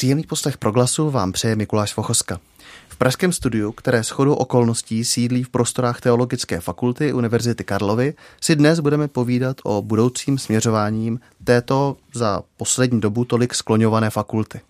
Příjemný 0.00 0.24
poslech 0.24 0.58
proglasu 0.58 1.10
vám 1.10 1.32
přeje 1.32 1.56
Mikuláš 1.56 1.96
Vochoska. 1.96 2.40
V 2.88 2.96
pražském 2.96 3.32
studiu, 3.32 3.72
které 3.72 4.02
shodou 4.02 4.34
okolností 4.34 5.04
sídlí 5.04 5.42
v 5.42 5.48
prostorách 5.48 6.00
Teologické 6.00 6.60
fakulty 6.60 7.12
Univerzity 7.12 7.64
Karlovy, 7.64 8.14
si 8.40 8.56
dnes 8.56 8.80
budeme 8.80 9.08
povídat 9.08 9.56
o 9.64 9.82
budoucím 9.82 10.38
směřováním 10.38 11.20
této 11.44 11.96
za 12.14 12.42
poslední 12.56 13.00
dobu 13.00 13.24
tolik 13.24 13.54
skloňované 13.54 14.10
fakulty. 14.10 14.60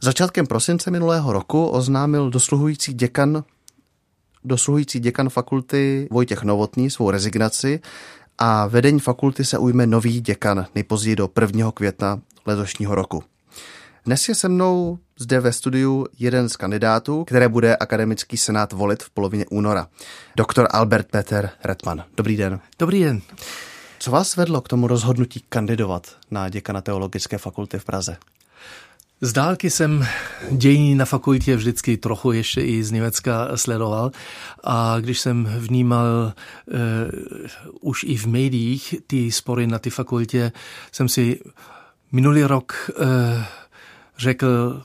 Začátkem 0.00 0.46
prosince 0.46 0.90
minulého 0.90 1.32
roku 1.32 1.66
oznámil 1.66 2.30
dosluhující 2.30 2.92
děkan 2.92 3.44
dosluhující 4.44 5.00
děkan 5.00 5.28
fakulty 5.28 6.08
Vojtěch 6.10 6.42
Novotný 6.42 6.90
svou 6.90 7.10
rezignaci 7.10 7.80
a 8.38 8.66
vedení 8.66 9.00
fakulty 9.00 9.44
se 9.44 9.58
ujme 9.58 9.86
nový 9.86 10.20
děkan 10.20 10.66
nejpozději 10.74 11.16
do 11.16 11.30
1. 11.40 11.72
května 11.72 12.20
letošního 12.46 12.94
roku. 12.94 13.24
Dnes 14.04 14.28
je 14.28 14.34
se 14.34 14.48
mnou 14.48 14.98
zde 15.18 15.40
ve 15.40 15.52
studiu 15.52 16.06
jeden 16.18 16.48
z 16.48 16.56
kandidátů, 16.56 17.24
které 17.24 17.48
bude 17.48 17.76
akademický 17.76 18.36
senát 18.36 18.72
volit 18.72 19.02
v 19.02 19.10
polovině 19.10 19.46
února. 19.50 19.88
Doktor 20.36 20.68
Albert 20.70 21.06
Peter 21.10 21.50
Redman. 21.64 22.04
Dobrý 22.16 22.36
den. 22.36 22.60
Dobrý 22.78 23.04
den. 23.04 23.20
Co 23.98 24.10
vás 24.10 24.36
vedlo 24.36 24.60
k 24.60 24.68
tomu 24.68 24.86
rozhodnutí 24.86 25.44
kandidovat 25.48 26.16
na 26.30 26.48
děkana 26.48 26.80
Teologické 26.80 27.38
fakulty 27.38 27.78
v 27.78 27.84
Praze? 27.84 28.16
Z 29.20 29.32
dálky 29.32 29.70
jsem 29.70 30.06
dějiny 30.50 30.94
na 30.94 31.04
fakultě 31.04 31.56
vždycky 31.56 31.96
trochu 31.96 32.32
ještě 32.32 32.60
i 32.60 32.84
z 32.84 32.90
Německa 32.90 33.56
sledoval 33.56 34.10
a 34.64 34.96
když 35.00 35.20
jsem 35.20 35.44
vnímal 35.58 36.32
uh, 36.66 36.78
už 37.80 38.04
i 38.04 38.16
v 38.16 38.26
médiích 38.26 38.94
ty 39.06 39.32
spory 39.32 39.66
na 39.66 39.78
ty 39.78 39.90
fakultě, 39.90 40.52
jsem 40.92 41.08
si 41.08 41.40
minulý 42.12 42.42
rok 42.44 42.90
uh, 43.00 43.06
řekl, 44.22 44.82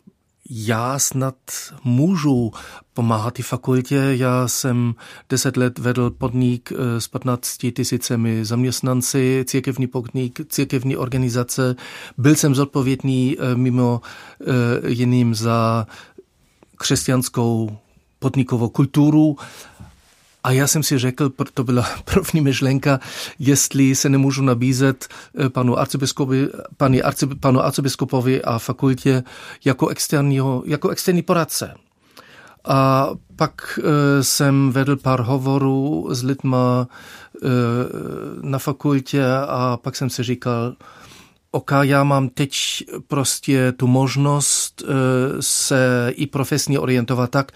já 0.49 0.99
snad 0.99 1.35
můžu 1.83 2.51
pomáhat 2.93 3.33
té 3.33 3.43
fakultě. 3.43 3.95
Já 3.95 4.47
jsem 4.47 4.95
deset 5.29 5.57
let 5.57 5.79
vedl 5.79 6.09
podnik 6.09 6.71
eh, 6.71 7.01
s 7.01 7.07
15 7.07 7.57
tisícemi 7.57 8.45
zaměstnanci, 8.45 9.45
církevní 9.47 9.87
podnik, 9.87 10.39
církevní 10.49 10.97
organizace. 10.97 11.75
Byl 12.17 12.35
jsem 12.35 12.55
zodpovědný 12.55 13.37
eh, 13.39 13.55
mimo 13.55 14.01
eh, 14.41 14.89
jiným 14.89 15.35
za 15.35 15.87
křesťanskou 16.77 17.77
podnikovou 18.19 18.69
kulturu 18.69 19.37
a 20.47 20.51
já 20.51 20.67
jsem 20.67 20.83
si 20.83 20.97
řekl, 20.97 21.31
to 21.53 21.63
byla 21.63 21.85
první 22.03 22.41
myšlenka, 22.41 22.99
jestli 23.39 23.95
se 23.95 24.09
nemůžu 24.09 24.43
nabízet 24.43 25.07
eh, 25.39 25.49
panu 25.49 25.79
arcibiskupovi, 25.79 26.49
pani 26.77 27.01
arci, 27.01 27.27
panu 27.27 27.61
arcibiskupovi 27.63 28.41
a 28.41 28.59
fakultě 28.59 29.23
jako, 29.65 29.87
externího, 29.87 30.63
jako 30.65 30.89
externí 30.89 31.21
poradce. 31.21 31.73
A 32.69 33.09
pak 33.35 33.79
e, 33.83 34.23
jsem 34.23 34.71
vedl 34.71 34.95
pár 34.95 35.21
hovorů 35.21 36.07
s 36.11 36.23
lidma 36.23 36.87
e, 36.87 37.47
na 38.41 38.59
fakultě 38.59 39.25
a 39.47 39.77
pak 39.81 39.95
jsem 39.95 40.09
si 40.09 40.23
říkal, 40.23 40.75
OK, 41.51 41.71
já 41.81 42.03
mám 42.03 42.29
teď 42.29 42.51
prostě 43.07 43.71
tu 43.71 43.87
možnost 43.87 44.83
se 45.39 46.11
i 46.15 46.27
profesně 46.27 46.79
orientovat 46.79 47.29
tak, 47.29 47.51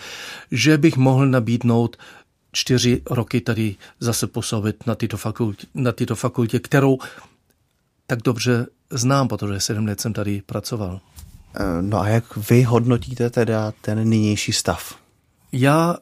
že 0.52 0.78
bych 0.78 0.98
mohl 0.98 1.26
nabídnout 1.26 1.98
čtyři 2.52 3.02
roky 3.10 3.42
tady 3.42 3.76
zase 4.00 4.28
působit 4.28 4.88
na 4.88 4.96
tyto 4.96 5.18
fakultě, 5.18 5.68
na 5.74 5.92
tyto 5.92 6.16
fakultě 6.16 6.60
kterou 6.60 6.98
tak 8.08 8.22
dobře 8.22 8.68
znám, 8.90 9.28
protože 9.28 9.60
sedm 9.60 9.86
let 9.86 10.02
jsem 10.02 10.14
tady 10.14 10.42
pracoval. 10.46 11.00
Eh, 11.56 11.82
no 11.82 12.00
a 12.00 12.08
jak 12.08 12.38
vy 12.50 12.64
hodnotíte 12.64 13.30
teda 13.30 13.74
ten 13.82 14.10
nynější 14.10 14.54
stav? 14.54 14.96
Já 15.52 15.96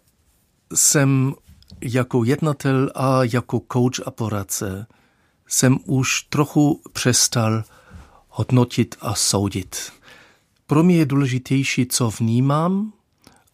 jsem 0.75 1.33
jako 1.81 2.23
jednatel 2.23 2.91
a 2.95 3.19
jako 3.23 3.61
coach 3.73 4.07
a 4.07 4.11
poradce 4.11 4.87
jsem 5.47 5.77
už 5.85 6.21
trochu 6.21 6.81
přestal 6.93 7.63
hodnotit 8.29 8.95
a 9.01 9.15
soudit. 9.15 9.91
Pro 10.67 10.83
mě 10.83 10.97
je 10.97 11.05
důležitější, 11.05 11.85
co 11.85 12.09
vnímám 12.09 12.93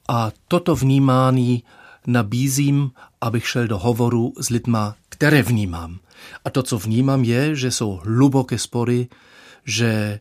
a 0.08 0.32
toto 0.48 0.76
vnímání 0.76 1.64
nabízím, 2.08 2.92
abych 3.22 3.48
šel 3.48 3.68
do 3.68 3.78
hovoru 3.78 4.34
s 4.40 4.50
lidma, 4.50 4.96
které 5.10 5.44
vnímám. 5.44 6.00
A 6.46 6.50
to, 6.50 6.64
co 6.64 6.78
vnímám, 6.78 7.24
je, 7.24 7.56
že 7.56 7.72
jsou 7.72 8.02
hluboké 8.04 8.58
spory, 8.58 9.08
že 9.66 9.88
e, 9.88 10.20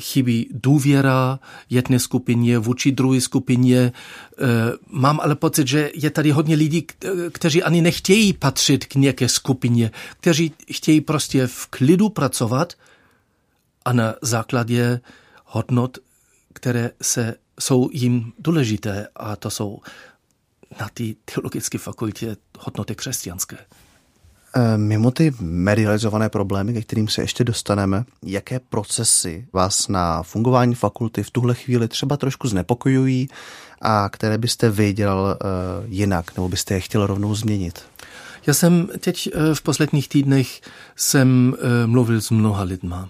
chybí 0.00 0.48
důvěra 0.50 1.38
jedné 1.70 1.98
skupině 1.98 2.58
vůči 2.58 2.92
druhé 2.92 3.20
skupině. 3.20 3.78
E, 3.78 3.92
mám 4.90 5.20
ale 5.20 5.34
pocit, 5.34 5.68
že 5.68 5.90
je 5.94 6.10
tady 6.10 6.30
hodně 6.30 6.56
lidí, 6.56 6.86
kteří 7.32 7.62
ani 7.62 7.82
nechtějí 7.82 8.32
patřit 8.32 8.86
k 8.86 8.94
nějaké 8.94 9.28
skupině, 9.28 9.90
kteří 10.20 10.52
chtějí 10.72 11.00
prostě 11.00 11.46
v 11.46 11.66
klidu 11.66 12.08
pracovat 12.08 12.72
a 13.84 13.92
na 13.92 14.14
základě 14.22 15.00
hodnot, 15.44 15.98
které 16.52 16.90
se, 17.02 17.34
jsou 17.60 17.90
jim 17.92 18.32
důležité 18.38 19.08
a 19.16 19.36
to 19.36 19.50
jsou 19.50 19.80
na 20.80 20.88
té 20.94 21.04
teologické 21.24 21.78
fakultě 21.78 22.36
hodnoty 22.58 22.94
křesťanské. 22.94 23.56
Eh, 24.54 24.78
mimo 24.78 25.10
ty 25.10 25.32
medializované 25.40 26.28
problémy, 26.28 26.72
ke 26.72 26.82
kterým 26.82 27.08
se 27.08 27.22
ještě 27.22 27.44
dostaneme, 27.44 28.04
jaké 28.22 28.60
procesy 28.60 29.46
vás 29.52 29.88
na 29.88 30.22
fungování 30.22 30.74
fakulty 30.74 31.22
v 31.22 31.30
tuhle 31.30 31.54
chvíli 31.54 31.88
třeba 31.88 32.16
trošku 32.16 32.48
znepokojují 32.48 33.28
a 33.80 34.08
které 34.08 34.38
byste 34.38 34.70
vy 34.70 34.92
dělal 34.92 35.24
uh, 35.24 35.92
jinak, 35.92 36.36
nebo 36.36 36.48
byste 36.48 36.74
je 36.74 36.80
chtěl 36.80 37.06
rovnou 37.06 37.34
změnit? 37.34 37.82
Já 38.46 38.54
jsem 38.54 38.88
teď 39.00 39.28
uh, 39.34 39.54
v 39.54 39.62
posledních 39.62 40.08
týdnech 40.08 40.60
jsem 40.96 41.54
mluvil 41.86 42.20
s 42.20 42.30
mnoha 42.30 42.62
lidma. 42.62 43.08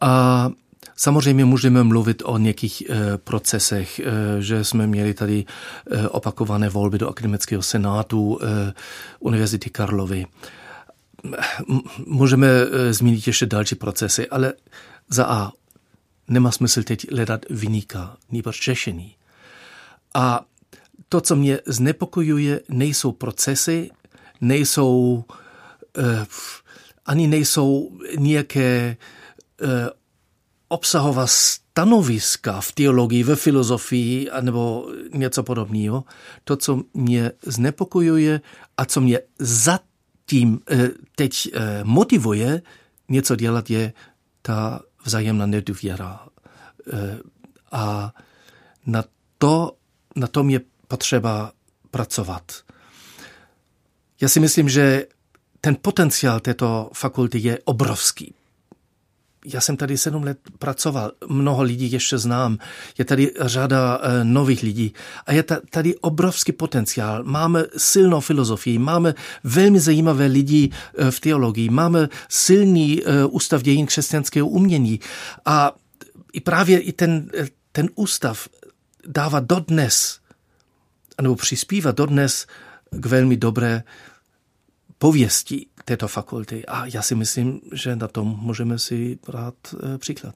A 0.00 0.50
Samozřejmě 0.96 1.44
můžeme 1.44 1.84
mluvit 1.84 2.22
o 2.24 2.38
nějakých 2.38 2.82
e, 2.90 3.18
procesech, 3.18 3.98
e, 3.98 4.04
že 4.42 4.64
jsme 4.64 4.86
měli 4.86 5.14
tady 5.14 5.44
e, 5.90 6.08
opakované 6.08 6.68
volby 6.68 6.98
do 6.98 7.08
akademického 7.08 7.62
senátu 7.62 8.38
e, 8.42 8.72
Univerzity 9.20 9.70
Karlovy. 9.70 10.26
Můžeme 12.06 12.48
e, 12.48 12.92
zmínit 12.92 13.26
ještě 13.26 13.46
další 13.46 13.74
procesy, 13.74 14.28
ale 14.28 14.52
za 15.08 15.24
A 15.24 15.52
nemá 16.28 16.50
smysl 16.50 16.82
teď 16.82 17.12
hledat 17.12 17.40
vyníka, 17.50 18.16
nebož 18.30 18.60
řešení. 18.62 19.14
A 20.14 20.44
to, 21.08 21.20
co 21.20 21.36
mě 21.36 21.58
znepokojuje, 21.66 22.60
nejsou 22.68 23.12
procesy, 23.12 23.90
nejsou 24.40 25.24
e, 25.98 26.26
ani 27.06 27.26
nejsou 27.26 27.98
nějaké 28.18 28.96
obsahová 30.72 31.26
stanoviska 31.26 32.60
v 32.60 32.72
teologii, 32.72 33.22
ve 33.22 33.36
filozofii 33.36 34.30
nebo 34.40 34.88
něco 35.14 35.42
podobného. 35.42 36.04
To, 36.44 36.56
co 36.56 36.82
mě 36.94 37.32
znepokojuje 37.46 38.40
a 38.76 38.84
co 38.84 39.00
mě 39.00 39.18
zatím 39.38 40.60
eh, 40.70 40.88
teď 41.16 41.48
eh, 41.52 41.80
motivuje 41.84 42.62
něco 43.08 43.36
dělat, 43.36 43.70
je 43.70 43.92
ta 44.42 44.80
vzájemná 45.04 45.46
nedůvěra. 45.46 46.20
Eh, 46.92 47.18
a 47.72 48.14
na, 48.86 49.04
to, 49.38 49.76
na 50.16 50.26
tom 50.26 50.50
je 50.50 50.60
potřeba 50.88 51.52
pracovat. 51.90 52.52
Já 54.20 54.28
si 54.28 54.40
myslím, 54.40 54.68
že 54.68 55.06
ten 55.60 55.76
potenciál 55.82 56.40
této 56.40 56.90
fakulty 56.94 57.38
je 57.38 57.58
obrovský 57.64 58.34
já 59.46 59.60
jsem 59.60 59.76
tady 59.76 59.98
sedm 59.98 60.22
let 60.22 60.38
pracoval, 60.58 61.12
mnoho 61.28 61.62
lidí 61.62 61.92
ještě 61.92 62.18
znám, 62.18 62.58
je 62.98 63.04
tady 63.04 63.32
řada 63.40 64.00
e, 64.02 64.24
nových 64.24 64.62
lidí 64.62 64.94
a 65.26 65.32
je 65.32 65.44
tady 65.70 65.96
obrovský 65.96 66.52
potenciál. 66.52 67.24
Máme 67.24 67.64
silnou 67.76 68.20
filozofii, 68.20 68.78
máme 68.78 69.14
velmi 69.44 69.80
zajímavé 69.80 70.26
lidi 70.26 70.70
e, 70.98 71.10
v 71.10 71.20
teologii, 71.20 71.70
máme 71.70 72.08
silný 72.28 73.02
e, 73.04 73.24
ústav 73.24 73.62
dějin 73.62 73.86
křesťanského 73.86 74.48
umění 74.48 75.00
a 75.44 75.72
i 76.32 76.40
právě 76.40 76.78
i 76.78 76.92
ten, 76.92 77.30
ten 77.72 77.90
ústav 77.94 78.48
dává 79.06 79.40
dodnes, 79.40 80.20
nebo 81.22 81.36
přispívá 81.36 81.90
dodnes 81.92 82.46
k 82.90 83.06
velmi 83.06 83.36
dobré 83.36 83.82
pověsti 84.98 85.66
této 85.84 86.08
fakulty. 86.08 86.66
A 86.66 86.86
já 86.86 87.02
si 87.02 87.14
myslím, 87.14 87.60
že 87.72 87.96
na 87.96 88.08
tom 88.08 88.38
můžeme 88.40 88.78
si 88.78 89.18
brát 89.26 89.54
eh, 89.74 89.98
příklad. 89.98 90.34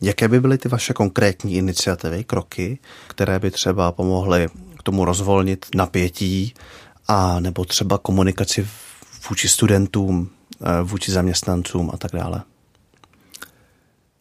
Jaké 0.00 0.28
by 0.28 0.40
byly 0.40 0.58
ty 0.58 0.68
vaše 0.68 0.92
konkrétní 0.92 1.54
iniciativy, 1.54 2.24
kroky, 2.24 2.78
které 3.08 3.38
by 3.38 3.50
třeba 3.50 3.92
pomohly 3.92 4.48
k 4.78 4.82
tomu 4.82 5.04
rozvolnit 5.04 5.66
napětí 5.74 6.54
a 7.08 7.40
nebo 7.40 7.64
třeba 7.64 7.98
komunikaci 7.98 8.68
vůči 9.28 9.48
studentům, 9.48 10.30
eh, 10.60 10.82
vůči 10.82 11.12
zaměstnancům 11.12 11.90
a 11.94 11.96
tak 11.96 12.12
dále? 12.12 12.42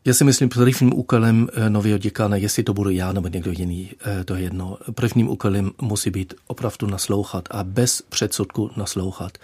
Já 0.05 0.13
si 0.13 0.23
myslím, 0.23 0.49
prvním 0.49 0.93
úkolem 0.93 1.47
nového 1.69 1.97
děkána, 1.97 2.35
jestli 2.35 2.63
to 2.63 2.73
budu 2.73 2.89
já 2.89 3.11
nebo 3.11 3.27
někdo 3.27 3.51
jiný, 3.51 3.91
to 4.25 4.35
je 4.35 4.41
jedno. 4.43 4.77
Prvním 4.95 5.29
úkolem 5.29 5.71
musí 5.81 6.09
být 6.09 6.33
opravdu 6.47 6.87
naslouchat 6.87 7.47
a 7.51 7.63
bez 7.63 8.01
předsudku 8.01 8.71
naslouchat. 8.77 9.37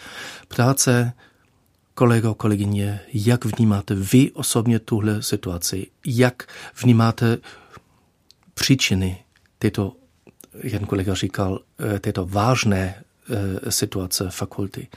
Ptát 0.48 0.80
se, 0.80 1.12
kolego, 1.94 2.34
kolegyně, 2.34 3.00
jak 3.14 3.46
vnímáte 3.46 3.96
vy 3.96 4.32
osobně 4.32 4.80
tuhle 4.80 5.24
situaci? 5.24 5.88
Jak 6.06 6.48
vnímáte 6.82 7.38
příčiny 8.54 9.24
této, 9.60 9.96
jen 10.64 10.86
kolega 10.86 11.14
říkal, 11.14 11.60
eh, 11.96 12.00
této 12.00 12.26
vážné 12.26 13.04
eh, 13.30 13.72
situace 13.72 14.30
fakulty? 14.30 14.88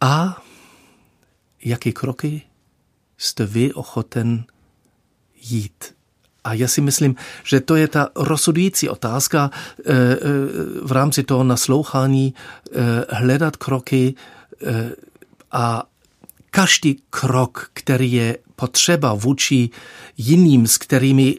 A 0.00 0.42
jaké 1.64 1.92
kroky 1.92 2.42
jste 3.20 3.46
vy 3.46 3.72
ochoten 3.72 4.44
jít? 5.42 5.94
A 6.44 6.54
já 6.54 6.68
si 6.68 6.80
myslím, 6.80 7.14
že 7.44 7.60
to 7.60 7.76
je 7.76 7.88
ta 7.88 8.08
rozhodující 8.16 8.88
otázka 8.88 9.50
eh, 9.54 9.84
v 10.82 10.92
rámci 10.92 11.22
toho 11.22 11.44
naslouchání, 11.44 12.34
hledat 13.10 13.56
kroky, 13.56 14.14
a 15.52 15.82
každý 16.50 17.02
krok, 17.10 17.70
který 17.72 18.12
je 18.12 18.38
potřeba 18.56 19.14
vůči 19.14 19.70
jiným, 20.16 20.66
s 20.66 20.78
kterými 20.78 21.36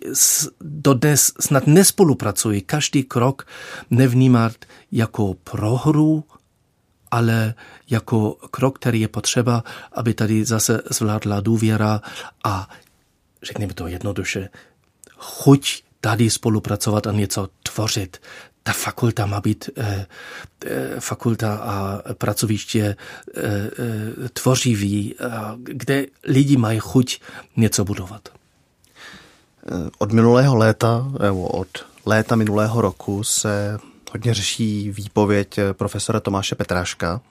dodnes 0.62 1.34
snad 1.40 1.68
nespolupracují, 1.68 2.62
každý 2.62 3.04
krok 3.04 3.48
nevnímat 3.90 4.54
jako 4.92 5.34
prohru, 5.44 6.24
ale 7.12 7.54
jako 7.90 8.32
krok, 8.52 8.80
který 8.80 9.02
je 9.02 9.08
potřeba, 9.08 9.64
aby 9.92 10.14
tady 10.14 10.46
zase 10.46 10.82
zvládla 10.90 11.42
důvěra 11.42 12.02
a 12.44 12.70
řekněme 13.44 13.74
to 13.74 13.88
jednoduše, 13.88 14.50
chuť 15.18 15.84
tady 16.02 16.30
spolupracovat 16.30 17.08
a 17.08 17.12
něco 17.12 17.48
tvořit 17.64 18.18
ta 18.64 18.74
fakulta 18.74 19.26
má 19.26 19.42
být 19.42 19.70
eh, 19.78 20.06
eh, 20.66 21.00
fakulta 21.00 21.56
a 21.56 22.02
pracoviště 22.14 22.96
eh, 23.36 23.42
eh, 23.44 24.30
tvořivý, 24.30 25.16
eh, 25.20 25.30
kde 25.58 26.06
lidi 26.24 26.58
mají 26.58 26.80
chuť 26.80 27.22
něco 27.58 27.86
budovat. 27.86 28.30
Eh, 28.30 29.90
od 29.98 30.12
minulého 30.12 30.56
léta, 30.56 31.12
nebo 31.22 31.48
od 31.48 31.68
léta 32.06 32.36
minulého 32.36 32.82
roku 32.82 33.24
se 33.24 33.78
hodně 34.12 34.34
řeší 34.34 34.92
výpověď 34.92 35.60
profesora 35.74 36.20
Tomáše 36.20 36.56
Petráška, 36.56 37.22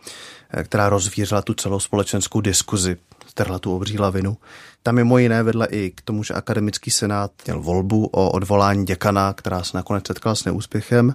která 0.62 0.88
rozvířila 0.88 1.42
tu 1.42 1.54
celou 1.54 1.80
společenskou 1.80 2.40
diskuzi, 2.40 2.96
strhla 3.26 3.58
tu 3.58 3.76
obří 3.76 3.98
lavinu. 3.98 4.36
Tam 4.82 4.94
mimo 4.94 5.18
jiné 5.18 5.42
vedla 5.42 5.66
i 5.66 5.90
k 5.90 6.00
tomu, 6.00 6.24
že 6.24 6.34
akademický 6.34 6.90
senát 6.90 7.30
měl 7.46 7.60
volbu 7.60 8.06
o 8.06 8.30
odvolání 8.30 8.86
děkana, 8.86 9.32
která 9.32 9.62
se 9.62 9.76
nakonec 9.76 10.06
setkala 10.06 10.34
s 10.34 10.44
neúspěchem. 10.44 11.14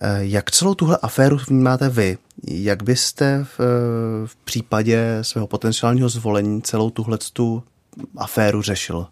Eh, 0.00 0.18
jak 0.20 0.50
celou 0.50 0.74
tuhle 0.74 0.98
aféru 1.02 1.38
vnímáte 1.48 1.88
vy? 1.88 2.18
Jak 2.48 2.82
byste 2.82 3.46
v, 3.58 3.60
v 4.26 4.36
případě 4.36 5.18
svého 5.22 5.46
potenciálního 5.46 6.08
zvolení 6.08 6.62
celou 6.62 6.90
tuhle 6.90 7.18
aféru 8.16 8.62
řešil? 8.62 9.06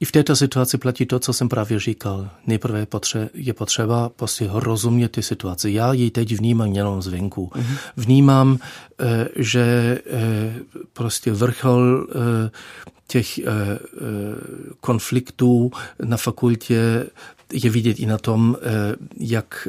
I 0.00 0.04
v 0.04 0.12
této 0.12 0.36
situaci 0.36 0.78
platí 0.78 1.06
to, 1.06 1.18
co 1.18 1.32
jsem 1.32 1.48
právě 1.48 1.80
říkal. 1.80 2.30
Nejprve 2.46 2.86
je 3.34 3.54
potřeba 3.54 4.08
prostě 4.08 4.48
rozumět 4.52 5.08
ty 5.08 5.22
situaci. 5.22 5.72
Já 5.72 5.92
ji 5.92 6.10
teď 6.10 6.32
vnímám 6.32 6.72
jenom 6.72 7.02
zvenku. 7.02 7.50
Mm-hmm. 7.54 7.76
Vnímám, 7.96 8.58
eh, 9.00 9.28
že 9.36 9.98
eh, 10.06 10.54
prostě 10.92 11.32
vrchol 11.32 12.06
eh, 12.08 12.50
těch 13.06 13.40
konfliktů 14.80 15.70
na 16.04 16.16
fakultě 16.16 17.06
je 17.52 17.70
vidět 17.70 18.00
i 18.00 18.06
na 18.06 18.18
tom, 18.18 18.56
jak 19.20 19.68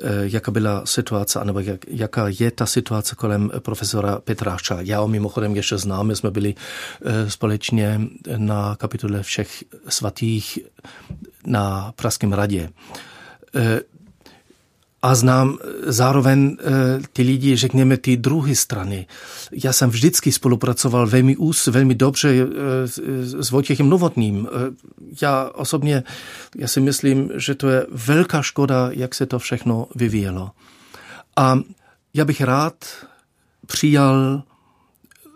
Eh, 0.00 0.22
jaká 0.22 0.50
byla 0.50 0.86
situace, 0.86 1.44
nebo 1.44 1.60
jak, 1.60 1.80
jaká 1.88 2.24
je 2.40 2.50
ta 2.50 2.66
situace 2.66 3.14
kolem 3.14 3.50
profesora 3.58 4.18
Petráča. 4.24 4.78
Já 4.80 5.00
ho 5.00 5.08
mimochodem 5.08 5.56
ještě 5.56 5.78
znám, 5.78 6.06
my 6.06 6.16
jsme 6.16 6.30
byli 6.30 6.54
eh, 6.54 7.30
společně 7.30 8.00
na 8.36 8.76
kapitule 8.76 9.22
všech 9.22 9.64
svatých 9.88 10.58
na 11.46 11.92
Pražském 11.96 12.32
radě. 12.32 12.70
A 15.02 15.14
znám 15.14 15.58
zároveň 15.86 16.56
ty 17.12 17.22
lidi, 17.22 17.56
řekněme, 17.56 17.96
ty 17.96 18.16
druhé 18.16 18.54
strany. 18.54 19.06
Já 19.64 19.72
jsem 19.72 19.90
vždycky 19.90 20.32
spolupracoval 20.32 21.06
velmi 21.06 21.36
ús, 21.36 21.66
velmi 21.66 21.94
dobře 21.94 22.46
s 23.22 23.50
Vojtěchem 23.50 23.88
Novotným. 23.88 24.48
Já 25.22 25.50
osobně, 25.54 26.02
já 26.56 26.68
si 26.68 26.80
myslím, 26.80 27.30
že 27.34 27.54
to 27.54 27.68
je 27.68 27.86
velká 27.90 28.42
škoda, 28.42 28.88
jak 28.92 29.14
se 29.14 29.26
to 29.26 29.38
všechno 29.38 29.86
vyvíjelo. 29.94 30.50
A 31.36 31.58
já 32.14 32.24
bych 32.24 32.40
rád 32.40 32.74
přijal 33.66 34.42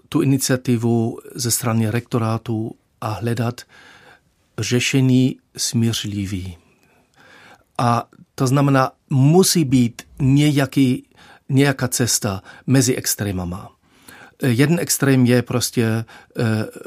tu 0.08 0.20
iniciativu 0.20 1.18
ze 1.34 1.50
strany 1.50 1.90
rektorátu 1.90 2.74
a 3.00 3.08
hledat 3.08 3.60
řešení 4.58 5.36
smířlivý. 5.56 6.56
A 7.78 8.04
to 8.42 8.46
znamená, 8.46 8.90
musí 9.10 9.64
být 9.64 10.02
nějaký, 10.20 11.08
nějaká 11.48 11.88
cesta 11.88 12.42
mezi 12.66 12.94
extrémama. 12.94 13.70
Jeden 14.42 14.78
extrém 14.78 15.26
je 15.26 15.42
prostě 15.42 15.84
eh, 15.84 16.04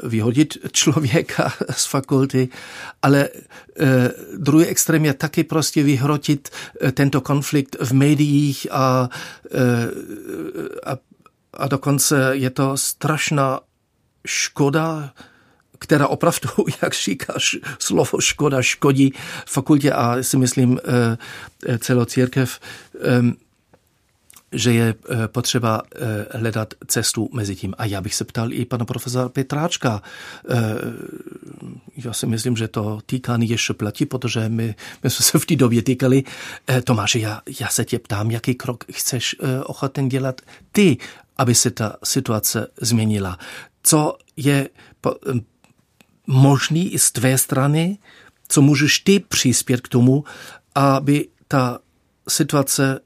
vyhodit 0.02 0.58
člověka 0.72 1.52
z 1.70 1.86
fakulty, 1.86 2.48
ale 3.02 3.28
eh, 3.28 4.10
druhý 4.36 4.66
extrém 4.66 5.04
je 5.04 5.14
taky 5.14 5.44
prostě 5.44 5.82
vyhrotit 5.82 6.48
eh, 6.80 6.92
tento 6.92 7.20
konflikt 7.20 7.76
v 7.80 7.92
médiích 7.92 8.66
a, 8.70 9.08
a, 10.86 10.96
a 11.54 11.68
dokonce 11.68 12.30
je 12.32 12.50
to 12.50 12.76
strašná 12.76 13.60
škoda, 14.26 15.12
která 15.78 16.08
opravdu, 16.08 16.48
jak 16.82 16.94
říkáš, 16.94 17.56
slovo 17.78 18.20
škoda 18.20 18.62
škodí 18.62 19.12
fakultě 19.46 19.92
a 19.92 20.22
si 20.22 20.36
myslím 20.36 20.80
celou 21.78 22.04
církev, 22.04 22.60
že 24.52 24.72
je 24.72 24.94
potřeba 25.26 25.82
hledat 26.30 26.74
cestu 26.86 27.28
mezi 27.32 27.56
tím. 27.56 27.74
A 27.78 27.84
já 27.84 28.00
bych 28.00 28.14
se 28.14 28.24
ptal 28.24 28.52
i 28.52 28.64
pana 28.64 28.84
profesora 28.84 29.28
Petráčka. 29.28 30.02
Já 31.96 32.12
si 32.12 32.26
myslím, 32.26 32.56
že 32.56 32.68
to 32.68 33.00
týkání 33.06 33.48
ještě 33.48 33.74
platí, 33.74 34.06
protože 34.06 34.48
my, 34.48 34.74
my 35.02 35.10
jsme 35.10 35.24
se 35.24 35.38
v 35.38 35.46
té 35.46 35.56
době 35.56 35.82
týkali. 35.82 36.22
Tomáši, 36.84 37.20
já, 37.20 37.40
já 37.60 37.68
se 37.68 37.84
tě 37.84 37.98
ptám, 37.98 38.30
jaký 38.30 38.54
krok 38.54 38.84
chceš 38.92 39.36
ochoten 39.64 40.08
dělat 40.08 40.40
ty, 40.72 40.96
aby 41.36 41.54
se 41.54 41.70
ta 41.70 41.96
situace 42.04 42.66
změnila. 42.80 43.38
Co 43.82 44.16
je 44.36 44.68
možný 46.26 46.92
i 46.92 46.98
z 46.98 47.12
tvé 47.12 47.38
strany, 47.38 47.98
co 48.48 48.62
můžeš 48.62 48.98
ty 48.98 49.20
přispět 49.20 49.80
k 49.80 49.88
tomu, 49.88 50.24
aby 50.74 51.28
ta 51.48 51.78
situace 52.28 53.00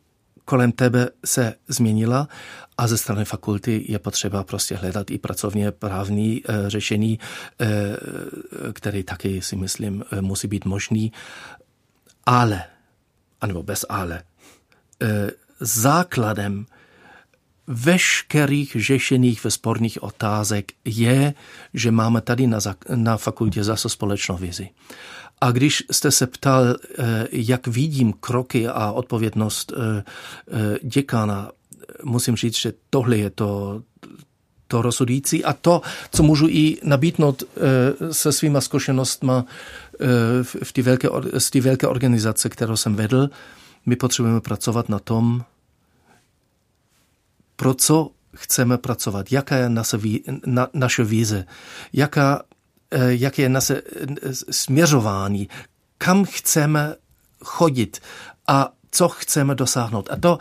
kolem 0.45 0.73
tebe 0.73 1.09
se 1.25 1.55
změnila 1.69 2.29
a 2.79 2.87
ze 2.87 2.99
strany 2.99 3.25
fakulty 3.25 3.85
je 3.89 3.99
potřeba 3.99 4.45
prostě 4.45 4.75
hledat 4.75 5.11
i 5.11 5.19
pracovně 5.19 5.73
právní 5.73 6.43
e, 6.43 6.71
řešení, 6.71 7.19
e, 7.61 8.73
který 8.73 9.03
taky 9.03 9.43
si 9.43 9.57
myslím 9.57 10.05
e, 10.13 10.21
musí 10.21 10.49
být 10.49 10.65
možný. 10.65 11.13
Ale, 12.27 12.65
anebo 13.41 13.63
bez 13.63 13.85
ale, 13.89 14.23
e, 15.03 15.31
základem 15.61 16.67
veškerých 17.71 18.77
řešených 18.79 19.45
ve 19.45 19.51
sporných 19.51 20.03
otázek 20.03 20.73
je, 20.85 21.35
že 21.75 21.91
máme 21.91 22.21
tady 22.21 22.47
na, 22.47 22.59
na 22.95 23.17
fakultě 23.17 23.65
zase 23.65 23.89
společnou 23.89 24.37
vizi. 24.37 24.69
A 25.41 25.51
když 25.51 25.85
jste 25.91 26.11
se 26.11 26.27
ptal, 26.27 26.65
eh, 26.65 27.29
jak 27.33 27.67
vidím 27.67 28.13
kroky 28.13 28.69
a 28.69 28.93
odpovědnost 28.93 29.73
eh, 29.73 30.05
eh, 30.53 30.79
děkana, 30.83 31.51
musím 32.05 32.37
říct, 32.37 32.57
že 32.57 32.73
tohle 32.91 33.17
je 33.17 33.31
to, 33.31 33.83
to 34.67 34.83
rozhodující 34.83 35.45
a 35.45 35.53
to, 35.53 35.83
co 36.13 36.23
můžu 36.23 36.49
i 36.49 36.79
nabídnout 36.85 37.43
se 38.13 38.33
svýma 38.33 38.61
zkušenostma 38.61 39.45
v 40.63 40.73
té 40.73 40.83
velké, 40.83 41.09
z 41.39 41.51
té 41.51 41.61
velké 41.61 41.87
organizace, 41.87 42.49
kterou 42.49 42.77
jsem 42.77 42.95
vedl, 42.95 43.31
my 43.87 43.97
potřebujeme 43.97 44.41
pracovat 44.41 44.89
na 44.89 44.99
tom, 44.99 45.45
pro 47.61 47.75
co 47.75 48.11
chceme 48.37 48.79
pracovat, 48.79 49.33
jaká 49.33 49.57
je 49.57 49.69
naše, 49.69 49.99
na, 50.47 50.69
naše 50.75 51.05
vize, 51.05 51.45
jaká, 51.93 52.43
eh, 52.91 53.13
jaké 53.13 53.43
je 53.43 53.49
naše 53.49 53.83
eh, 54.23 54.35
směřování, 54.51 55.49
kam 55.99 56.25
chceme 56.25 56.95
chodit 57.45 58.01
a 58.47 58.73
co 58.91 59.09
chceme 59.09 59.55
dosáhnout. 59.55 60.09
A 60.13 60.17
to 60.17 60.39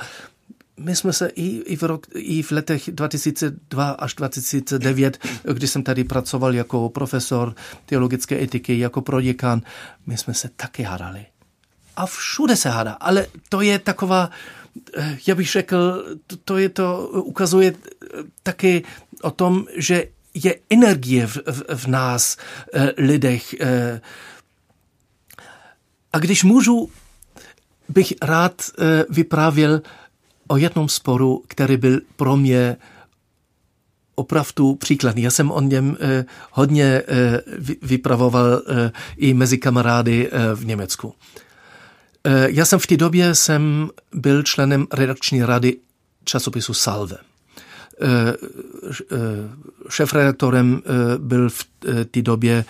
my 0.78 0.96
jsme 0.96 1.14
se 1.14 1.28
i, 1.28 1.48
i, 1.48 1.76
v 1.76 1.84
rok, 1.84 2.08
i 2.16 2.42
v 2.42 2.52
letech 2.52 2.90
2002 2.92 3.90
až 3.92 4.16
2009, 4.16 5.18
když 5.54 5.70
jsem 5.70 5.84
tady 5.84 6.04
pracoval 6.04 6.56
jako 6.56 6.90
profesor 6.90 7.56
teologické 7.86 8.44
etiky, 8.44 8.80
jako 8.80 9.02
proděkan, 9.02 9.62
my 10.06 10.18
jsme 10.18 10.34
se 10.34 10.50
taky 10.56 10.84
hádali. 10.84 11.26
A 11.96 12.06
všude 12.06 12.56
se 12.56 12.70
hádá, 12.70 12.94
ale 12.94 13.28
to 13.50 13.62
je 13.62 13.80
taková, 13.80 14.30
já 15.28 15.36
bych 15.36 15.52
řekl, 15.52 16.06
to 16.44 16.58
je 16.58 16.70
to, 16.70 17.08
ukazuje 17.08 17.74
taky 18.44 18.84
o 19.22 19.32
tom, 19.32 19.66
že 19.76 20.06
je 20.34 20.56
energie 20.70 21.28
v, 21.28 21.38
v, 21.48 21.64
v 21.76 21.88
nás, 21.88 22.38
eh, 22.74 22.92
lidech. 22.98 23.54
Eh. 23.60 24.02
A 26.14 26.20
když 26.20 26.44
můžu, 26.44 26.90
bych 27.90 28.14
rád 28.22 28.62
vyprávěl 29.10 29.82
o 30.48 30.58
jednom 30.58 30.90
sporu, 30.90 31.44
který 31.48 31.78
byl 31.78 32.02
pro 32.16 32.38
mě 32.38 32.78
opravdu 34.20 34.76
příkladný. 34.76 35.22
Já 35.22 35.32
jsem 35.32 35.52
o 35.52 35.62
něm 35.62 35.98
eh, 36.00 36.26
hodně 36.52 36.84
eh, 36.84 37.42
vypravoval 37.82 38.62
eh, 38.68 38.92
i 39.18 39.34
mezi 39.34 39.58
kamarády 39.58 40.30
eh, 40.32 40.56
v 40.56 40.66
Německu. 40.66 41.14
Eh, 42.24 42.48
já 42.50 42.66
jsem 42.66 42.80
v 42.80 42.88
té 42.88 42.98
době 42.98 43.36
jsem 43.36 43.90
byl 44.14 44.44
členem 44.44 44.88
redakční 44.94 45.44
rady 45.44 45.78
časopisu 46.24 46.74
Salve. 46.74 47.18
Eh, 48.02 48.34
eh, 49.12 49.18
šéfredaktorem 49.90 50.82
byl 51.18 51.50
v 51.50 51.66
té 52.12 52.22
době 52.22 52.66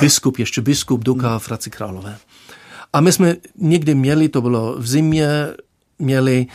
biskup, 0.00 0.38
ještě 0.38 0.60
biskup 0.60 1.04
Duka 1.04 1.38
Fraci 1.38 1.70
Králové. 1.70 2.18
A 2.92 3.00
my 3.00 3.12
jsme 3.12 3.36
někdy 3.56 3.94
měli, 3.94 4.28
to 4.28 4.42
bylo 4.42 4.78
v 4.78 4.86
zimě, 4.86 5.28
měli 5.98 6.46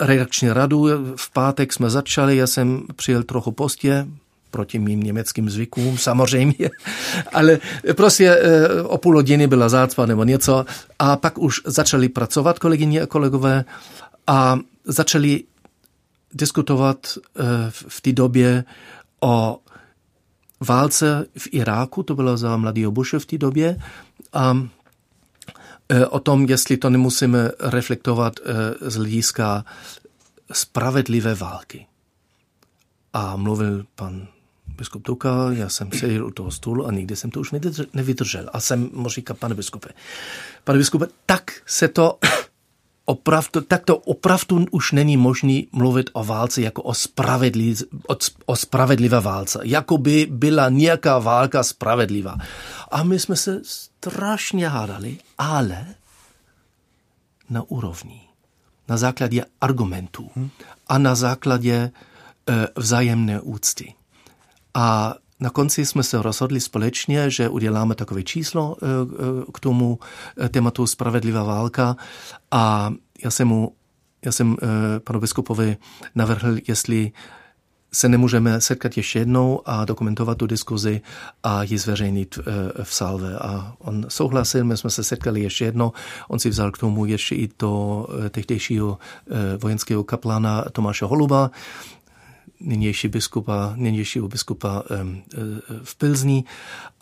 redakční 0.00 0.48
radu. 0.48 0.88
V 1.16 1.32
pátek 1.32 1.72
jsme 1.72 1.90
začali, 1.90 2.36
já 2.36 2.46
jsem 2.46 2.82
přijel 2.96 3.22
trochu 3.22 3.52
postě, 3.52 4.06
proti 4.52 4.78
mým 4.78 5.00
německým 5.00 5.50
zvykům 5.50 5.98
samozřejmě, 5.98 6.70
ale 7.32 7.58
prostě 7.96 8.28
eh, 8.28 8.82
o 8.82 8.98
půl 8.98 9.14
hodiny 9.14 9.46
byla 9.46 9.68
zácpa 9.68 10.06
nebo 10.06 10.24
něco 10.24 10.66
a 10.98 11.16
pak 11.16 11.38
už 11.38 11.60
začali 11.64 12.08
pracovat 12.08 12.58
kolegyně 12.58 13.00
a 13.00 13.06
kolegové 13.06 13.64
a 14.26 14.58
začali 14.84 15.44
diskutovat 16.34 16.98
eh, 17.16 17.42
v 17.70 18.00
té 18.00 18.12
době 18.12 18.64
o 19.20 19.58
válce 20.60 21.26
v 21.38 21.48
Iráku, 21.52 22.02
to 22.02 22.14
bylo 22.14 22.36
za 22.36 22.56
mladého 22.56 22.92
Bushe 22.92 23.18
v 23.18 23.26
té 23.26 23.38
době 23.38 23.76
a 24.32 24.56
Eh, 25.92 26.06
o 26.06 26.20
tom, 26.20 26.46
jestli 26.48 26.76
to 26.76 26.90
nemusíme 26.90 27.50
reflektovat 27.60 28.34
z 28.80 28.94
hlediska 28.94 29.64
spravedlivé 30.52 31.34
války. 31.34 31.86
A 33.12 33.36
mluvil 33.36 33.84
pan 33.94 34.28
biskup 34.76 35.02
Tuka, 35.02 35.52
já 35.52 35.68
jsem 35.68 35.92
seděl 35.92 36.26
u 36.26 36.30
toho 36.30 36.50
stůlu 36.50 36.86
a 36.86 36.92
nikdy 36.92 37.16
jsem 37.16 37.30
to 37.30 37.40
už 37.40 37.50
nevydržel. 37.94 38.50
A 38.52 38.60
jsem 38.60 38.90
mu 38.92 39.08
říkal, 39.08 39.36
pane 39.36 39.54
biskupe, 39.54 39.88
pane 40.64 40.78
biskupe, 40.78 41.06
tak 41.26 41.50
se 41.66 41.88
to 41.88 42.18
opravdu, 43.04 43.60
tak 43.60 43.84
to 43.84 43.96
opravdu 43.96 44.66
už 44.70 44.92
není 44.92 45.16
možný 45.16 45.68
mluvit 45.72 46.10
o 46.12 46.24
válce 46.24 46.62
jako 46.62 46.82
o, 46.82 46.94
spravedlí, 46.94 47.76
o, 48.08 48.16
o 48.46 48.56
spravedlivé 48.56 49.20
válce. 49.20 49.60
Jako 49.62 49.98
by 49.98 50.26
byla 50.30 50.68
nějaká 50.68 51.18
válka 51.18 51.62
spravedlivá. 51.62 52.36
A 52.90 53.02
my 53.02 53.18
jsme 53.18 53.36
se 53.36 53.60
strašně 53.64 54.68
hádali, 54.68 55.18
ale 55.38 55.86
na 57.50 57.62
úrovni, 57.68 58.20
na 58.88 58.96
základě 58.96 59.44
argumentů 59.60 60.30
a 60.86 60.98
na 60.98 61.14
základě 61.14 61.74
e, 61.74 61.90
vzájemné 62.76 63.40
úcty. 63.40 63.94
A 64.74 65.14
na 65.42 65.50
konci 65.50 65.86
jsme 65.86 66.02
se 66.02 66.22
rozhodli 66.22 66.60
společně, 66.60 67.30
že 67.30 67.48
uděláme 67.48 67.94
takové 67.94 68.22
číslo 68.22 68.76
e, 68.82 68.86
e, 68.86 69.52
k 69.52 69.60
tomu 69.60 69.98
e, 70.44 70.48
tématu 70.48 70.86
spravedlivá 70.86 71.42
válka. 71.42 71.96
A 72.50 72.92
já 73.24 73.30
jsem 73.30 73.48
mu, 73.48 73.72
já 74.24 74.32
jsem 74.32 74.56
panu 75.04 75.20
biskupovi 75.20 75.76
navrhl, 76.14 76.56
jestli 76.68 77.12
se 77.92 78.08
nemůžeme 78.08 78.60
setkat 78.60 78.96
ještě 78.96 79.18
jednou 79.18 79.62
a 79.64 79.84
dokumentovat 79.84 80.38
tu 80.38 80.46
diskuzi 80.46 81.00
a 81.42 81.62
ji 81.62 81.78
zveřejnit 81.78 82.38
v 82.82 82.94
salve. 82.94 83.38
A 83.38 83.74
on 83.78 84.06
souhlasil, 84.08 84.64
my 84.64 84.76
jsme 84.76 84.90
se 84.90 85.04
setkali 85.04 85.40
ještě 85.40 85.64
jednou, 85.64 85.92
on 86.28 86.38
si 86.38 86.48
vzal 86.48 86.70
k 86.70 86.78
tomu 86.78 87.06
ještě 87.06 87.34
i 87.34 87.48
to 87.48 88.06
tehdejšího 88.30 88.98
vojenského 89.58 90.04
kaplana 90.04 90.64
Tomáše 90.72 91.04
Holuba, 91.04 91.50
nynější 92.62 93.08
biskupa, 93.08 93.72
nynějšího 93.76 94.28
biskupa 94.28 94.82
e, 94.90 95.04
v 95.84 95.96
Pilzní 95.96 96.44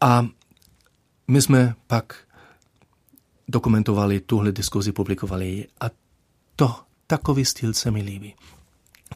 a 0.01 0.27
my 1.29 1.43
jsme 1.43 1.75
pak 1.87 2.15
dokumentovali 3.49 4.21
tuhle 4.21 4.53
diskuzi, 4.53 4.93
publikovali 4.93 5.49
ji 5.49 5.69
a 5.81 5.85
to, 6.57 6.77
takový 7.07 7.45
styl 7.45 7.75
se 7.75 7.91
mi 7.91 8.03
líbí. 8.03 8.35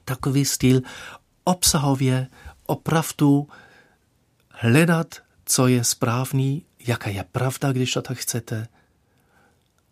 Takový 0.05 0.45
styl 0.45 0.81
obsahově 1.45 2.27
opravdu 2.67 3.49
hledat, 4.51 5.15
co 5.45 5.67
je 5.67 5.85
správný, 5.85 6.65
jaká 6.87 7.11
je 7.11 7.25
pravda, 7.33 7.73
když 7.73 7.93
to 7.93 8.03
tak 8.03 8.19
chcete, 8.19 8.69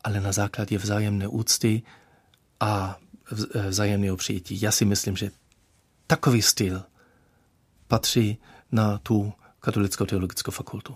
ale 0.04 0.20
na 0.20 0.32
základě 0.32 0.78
vzájemné 0.78 1.28
úcty 1.28 1.82
a 2.60 2.98
vzájemného 3.68 4.16
přijetí. 4.16 4.62
Já 4.62 4.72
si 4.72 4.84
myslím, 4.84 5.16
že 5.16 5.30
takový 6.12 6.42
styl 6.42 6.82
patří 7.88 8.38
na 8.72 8.98
tu 8.98 9.32
katolickou 9.60 10.04
teologickou 10.04 10.50
fakultu. 10.50 10.94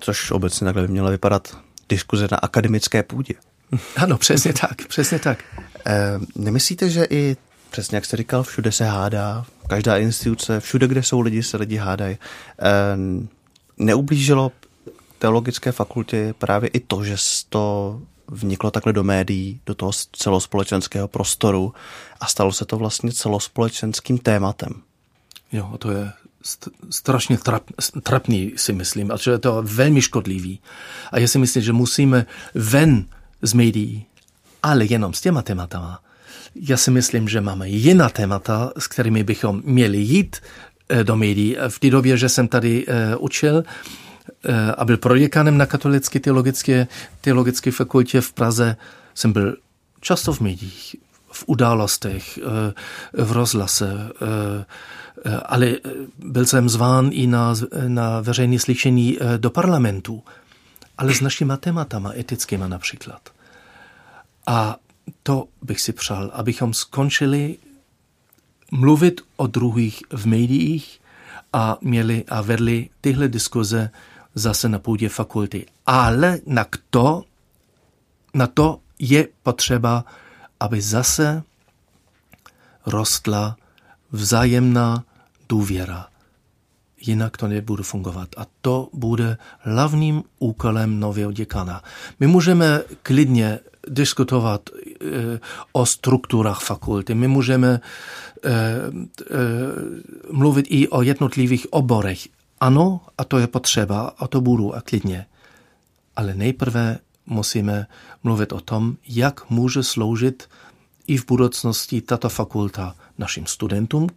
Což 0.00 0.30
obecně 0.30 0.64
takhle 0.64 0.82
by 0.82 0.88
měla 0.88 1.10
vypadat 1.10 1.58
diskuze 1.88 2.28
na 2.30 2.38
akademické 2.38 3.02
půdě. 3.02 3.34
Ano, 3.96 4.18
přesně 4.18 4.52
tak, 4.52 4.86
přesně 4.88 5.18
tak. 5.18 5.44
E, 5.86 6.20
nemyslíte, 6.36 6.90
že 6.90 7.06
i 7.10 7.36
přesně 7.70 7.96
jak 7.96 8.04
jste 8.04 8.16
říkal, 8.16 8.42
všude 8.42 8.72
se 8.72 8.84
hádá, 8.84 9.44
každá 9.68 9.96
instituce, 9.96 10.60
všude, 10.60 10.88
kde 10.88 11.02
jsou 11.02 11.20
lidi, 11.20 11.42
se 11.42 11.56
lidi 11.56 11.76
hádají. 11.76 12.14
E, 12.16 12.18
neublížilo 13.78 14.52
teologické 15.18 15.72
fakultě 15.72 16.34
právě 16.38 16.68
i 16.68 16.80
to, 16.80 17.04
že 17.04 17.16
to 17.48 18.00
vniklo 18.28 18.70
takhle 18.70 18.92
do 18.92 19.04
médií, 19.04 19.60
do 19.66 19.74
toho 19.74 19.92
celospolečenského 20.12 21.08
prostoru 21.08 21.74
a 22.20 22.26
stalo 22.26 22.52
se 22.52 22.64
to 22.64 22.76
vlastně 22.76 23.12
celospolečenským 23.12 24.18
tématem. 24.18 24.82
Jo, 25.52 25.70
a 25.74 25.78
to 25.78 25.90
je 25.90 26.12
strašně 26.90 27.38
trap, 27.38 27.62
trapný, 28.02 28.52
si 28.56 28.72
myslím, 28.72 29.10
a 29.10 29.16
že 29.16 29.30
je 29.30 29.38
to 29.38 29.62
velmi 29.62 30.02
škodlivý. 30.02 30.60
A 31.12 31.18
já 31.18 31.28
si 31.28 31.38
myslím, 31.38 31.62
že 31.62 31.72
musíme 31.72 32.26
ven 32.54 33.06
z 33.42 33.52
médií, 33.52 34.06
ale 34.62 34.84
jenom 34.84 35.14
s 35.14 35.20
těma 35.20 35.42
tématama. 35.42 36.00
Já 36.54 36.76
si 36.76 36.90
myslím, 36.90 37.28
že 37.28 37.40
máme 37.40 37.68
jiná 37.68 38.08
témata, 38.08 38.72
s 38.78 38.86
kterými 38.86 39.24
bychom 39.24 39.62
měli 39.64 39.98
jít 39.98 40.36
eh, 40.88 41.04
do 41.04 41.16
médií. 41.16 41.56
V 41.68 41.78
té 41.78 41.90
době, 41.90 42.16
že 42.16 42.28
jsem 42.28 42.48
tady 42.48 42.86
uh, 42.86 42.94
učil, 43.18 43.62
Eh, 43.62 44.05
a 44.76 44.84
byl 44.84 44.96
proděkanem 44.96 45.58
na 45.58 45.66
katolické 45.66 46.20
teologické, 46.20 46.86
teologické 47.20 47.70
fakultě 47.70 48.20
v 48.20 48.32
Praze, 48.32 48.76
jsem 49.14 49.32
byl 49.32 49.56
často 50.00 50.32
v 50.32 50.40
médiích, 50.40 50.96
v 51.32 51.44
událostech, 51.46 52.38
eh, 52.38 53.22
v 53.24 53.32
rozhlase, 53.32 54.10
eh, 54.22 55.36
ale 55.46 55.76
byl 56.18 56.46
jsem 56.46 56.68
zván 56.68 57.10
i 57.12 57.26
na, 57.26 57.54
na 57.88 58.20
veřejné 58.20 58.58
slyšení 58.58 59.18
do 59.36 59.50
parlamentu, 59.50 60.22
ale 60.98 61.14
s 61.14 61.20
našimi 61.20 61.52
tématama 61.60 62.12
etickými 62.16 62.64
například. 62.68 63.20
A 64.46 64.76
to 65.22 65.48
bych 65.62 65.80
si 65.80 65.92
přál, 65.92 66.30
abychom 66.34 66.74
skončili 66.74 67.56
mluvit 68.70 69.20
o 69.36 69.46
druhých 69.46 70.02
v 70.10 70.26
médiích 70.26 71.00
a 71.52 71.78
měli 71.80 72.24
a 72.28 72.40
vedli 72.40 72.88
tyhle 73.00 73.28
diskuze 73.28 73.90
zase 74.36 74.68
na 74.68 74.78
půdě 74.78 75.08
fakulty. 75.08 75.66
Ale 75.86 76.38
na 76.46 76.66
to, 76.90 77.24
na 78.34 78.46
to 78.46 78.80
je 78.98 79.28
potřeba, 79.42 80.04
aby 80.60 80.80
zase 80.80 81.42
rostla 82.86 83.56
vzájemná 84.12 85.04
důvěra. 85.48 86.06
Jinak 87.00 87.36
to 87.36 87.48
nebude 87.48 87.82
fungovat. 87.82 88.28
A 88.36 88.46
to 88.60 88.88
bude 88.92 89.36
hlavním 89.58 90.22
úkolem 90.38 91.00
nového 91.00 91.32
děkana. 91.32 91.82
My 92.20 92.26
můžeme 92.26 92.82
klidně 93.02 93.58
diskutovat 93.88 94.70
e, 94.70 95.40
o 95.72 95.86
strukturách 95.86 96.60
fakulty. 96.60 97.14
My 97.14 97.28
můžeme 97.28 97.68
e, 97.68 98.50
e, 98.50 98.60
mluvit 100.32 100.66
i 100.68 100.88
o 100.88 101.02
jednotlivých 101.02 101.72
oborech. 101.72 102.35
Ano, 102.60 103.00
a 103.18 103.24
to 103.24 103.38
je 103.38 103.46
potřeba, 103.46 104.14
a 104.18 104.26
to 104.26 104.40
budu 104.40 104.74
a 104.74 104.80
klidně. 104.80 105.26
Ale 106.16 106.34
nejprve 106.34 106.98
musíme 107.26 107.86
mluvit 108.22 108.52
o 108.52 108.60
tom, 108.60 108.96
jak 109.08 109.50
může 109.50 109.82
sloužit 109.82 110.48
i 111.06 111.16
v 111.16 111.26
budoucnosti 111.26 112.00
tato 112.00 112.28
fakulta 112.28 112.96
našim 113.18 113.46
studentům, 113.46 114.08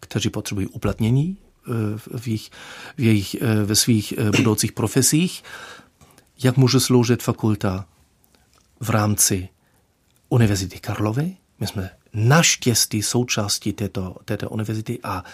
kteří 0.00 0.30
potřebují 0.30 0.66
uplatnění 0.66 1.36
v, 1.96 2.26
jejich, 2.26 2.50
v 2.96 3.00
jejich, 3.02 3.36
ve 3.64 3.76
svých 3.76 4.14
budoucích 4.36 4.72
profesích, 4.72 5.44
jak 6.42 6.56
může 6.56 6.80
sloužit 6.80 7.22
fakulta 7.22 7.86
v 8.80 8.90
rámci 8.90 9.48
Univerzity 10.28 10.80
Karlovy. 10.80 11.36
My 11.60 11.66
jsme 11.66 11.90
naštěstí 12.14 13.02
součástí 13.02 13.72
této, 13.72 14.16
této 14.24 14.50
univerzity 14.50 14.98
a, 15.02 15.24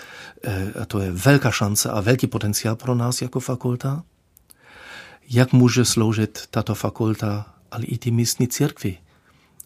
a 0.83 0.85
to 0.87 0.99
je 0.99 1.13
velká 1.13 1.51
šance 1.51 1.91
a 1.91 2.01
velký 2.01 2.27
potenciál 2.27 2.77
pro 2.77 2.95
nás 2.95 3.23
jako 3.23 3.41
fakulta. 3.41 4.03
Jak 5.29 5.53
může 5.53 5.85
sloužit 5.85 6.47
tato 6.51 6.75
fakulta, 6.75 7.55
ale 7.71 7.85
i 7.85 7.99
ty 7.99 8.11
místní 8.11 8.49
církvy. 8.49 8.99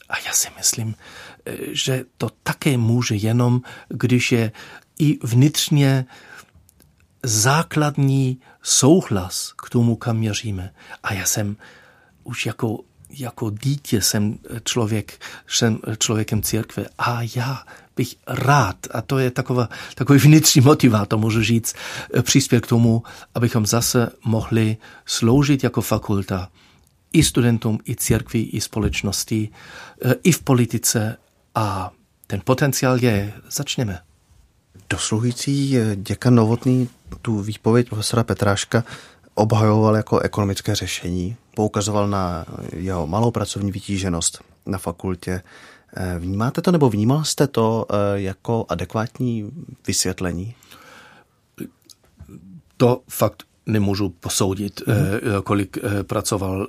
A 0.08 0.18
já 0.26 0.32
si 0.32 0.48
myslím, 0.56 0.94
že 1.72 2.04
to 2.18 2.30
také 2.42 2.78
může 2.78 3.14
jenom, 3.14 3.60
když 3.88 4.32
je 4.32 4.52
i 4.98 5.18
vnitřně 5.26 6.06
základní 7.22 8.40
souhlas 8.62 9.52
k 9.52 9.70
tomu, 9.70 9.96
kam 9.96 10.16
měříme. 10.16 10.74
A 11.02 11.12
já 11.12 11.24
jsem 11.24 11.56
už 12.24 12.46
jako, 12.46 12.78
jako 13.10 13.50
dítě 13.50 14.02
jsem 14.02 14.38
člověk, 14.64 15.20
jsem 15.48 15.78
člověkem 15.98 16.42
církve 16.42 16.86
a 16.98 17.18
já 17.36 17.64
bych 17.96 18.14
rád, 18.26 18.76
a 18.90 19.02
to 19.02 19.18
je 19.18 19.30
taková, 19.30 19.68
takový 19.94 20.18
vnitřní 20.18 20.60
motivátor, 20.60 21.18
můžu 21.18 21.42
říct, 21.42 21.74
přispět 22.22 22.60
k 22.60 22.68
tomu, 22.68 23.02
abychom 23.34 23.66
zase 23.66 24.10
mohli 24.24 24.76
sloužit 25.06 25.64
jako 25.64 25.80
fakulta 25.80 26.48
i 27.12 27.22
studentům, 27.22 27.78
i 27.88 27.96
církvi, 27.96 28.40
i 28.40 28.60
společnosti, 28.60 29.48
i 30.22 30.32
v 30.32 30.42
politice 30.42 31.16
a 31.54 31.90
ten 32.26 32.40
potenciál 32.44 33.04
je, 33.04 33.32
začněme. 33.50 33.98
Dosluhující 34.90 35.76
děkan 35.94 36.34
Novotný 36.34 36.88
tu 37.22 37.40
výpověď 37.40 37.88
profesora 37.88 38.24
Petráška 38.24 38.84
obhajoval 39.34 39.96
jako 39.96 40.18
ekonomické 40.18 40.74
řešení. 40.74 41.36
Poukazoval 41.60 42.08
na 42.08 42.44
jeho 42.72 43.06
malou 43.06 43.30
pracovní 43.30 43.72
vytíženost 43.72 44.42
na 44.66 44.78
fakultě. 44.78 45.42
Eh, 45.96 46.18
vnímáte 46.18 46.62
to 46.62 46.72
nebo 46.72 46.90
vnímal 46.90 47.24
jste 47.24 47.46
to 47.46 47.86
eh, 47.90 47.96
jako 48.14 48.66
adekvátní 48.68 49.50
vysvětlení? 49.86 50.54
To 52.76 53.02
fakt 53.08 53.42
nemůžu 53.66 54.08
posoudit, 54.08 54.82
mm. 54.86 54.94
kolik 55.44 55.78
pracoval 56.02 56.68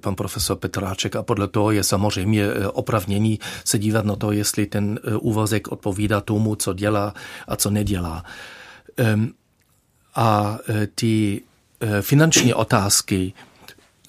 pan 0.00 0.14
profesor 0.14 0.56
Petráček 0.56 1.16
a 1.16 1.22
podle 1.22 1.48
toho 1.48 1.70
je 1.70 1.84
samozřejmě 1.84 2.48
opravnění 2.72 3.38
se 3.64 3.78
dívat 3.78 4.04
na 4.04 4.16
to, 4.16 4.32
jestli 4.32 4.66
ten 4.66 5.00
úvazek 5.20 5.68
odpovídá 5.68 6.20
tomu, 6.20 6.56
co 6.56 6.72
dělá 6.72 7.14
a 7.48 7.56
co 7.56 7.70
nedělá. 7.70 8.24
Ehm, 8.96 9.32
a 10.14 10.58
ty 10.94 11.42
finanční 12.00 12.54
otázky 12.54 13.32